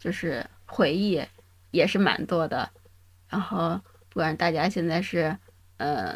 [0.00, 1.22] 就是回忆
[1.70, 2.68] 也是蛮多的。
[3.28, 3.80] 然后，
[4.12, 5.34] 不管大家现在是
[5.78, 6.14] 呃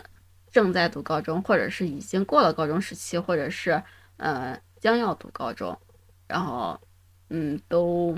[0.51, 3.83] 正在读高中，或者是已经过了高中时期，或者是
[4.19, 5.79] 呃将要读高中，
[6.27, 6.79] 然后
[7.31, 8.15] 嗯都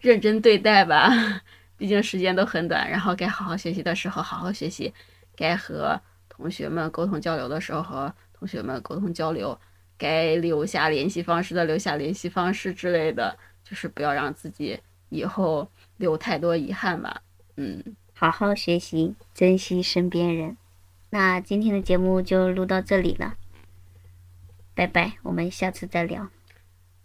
[0.00, 1.08] 认真对待吧，
[1.78, 2.90] 毕竟时间都很短。
[2.90, 4.92] 然后该好好学习的时候好好学习，
[5.36, 9.56] 该和同学们沟通交流的时候和同学们沟通交流。
[9.96, 17.20] 该留下联系方式的留下联系方式之类的，就是不要让自己以后留太多遗憾吧。
[17.56, 17.82] 嗯，
[18.20, 20.56] 好好学习，珍惜身边人。
[21.10, 23.36] 那今天的节目就录到这里了，
[24.74, 26.28] 拜拜，我们下次再聊。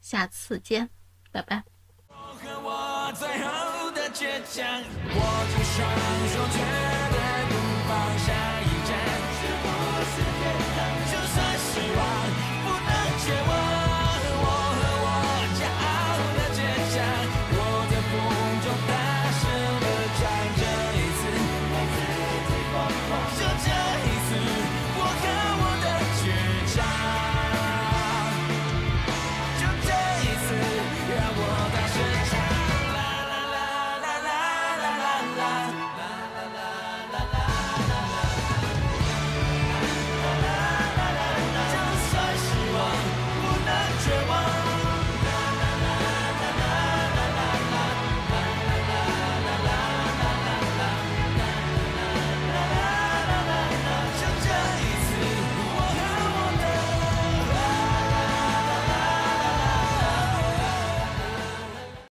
[0.02, 0.90] 下次见，
[1.31, 1.64] 拜拜。
[2.07, 4.81] 和我最后的倔强，
[5.14, 5.23] 我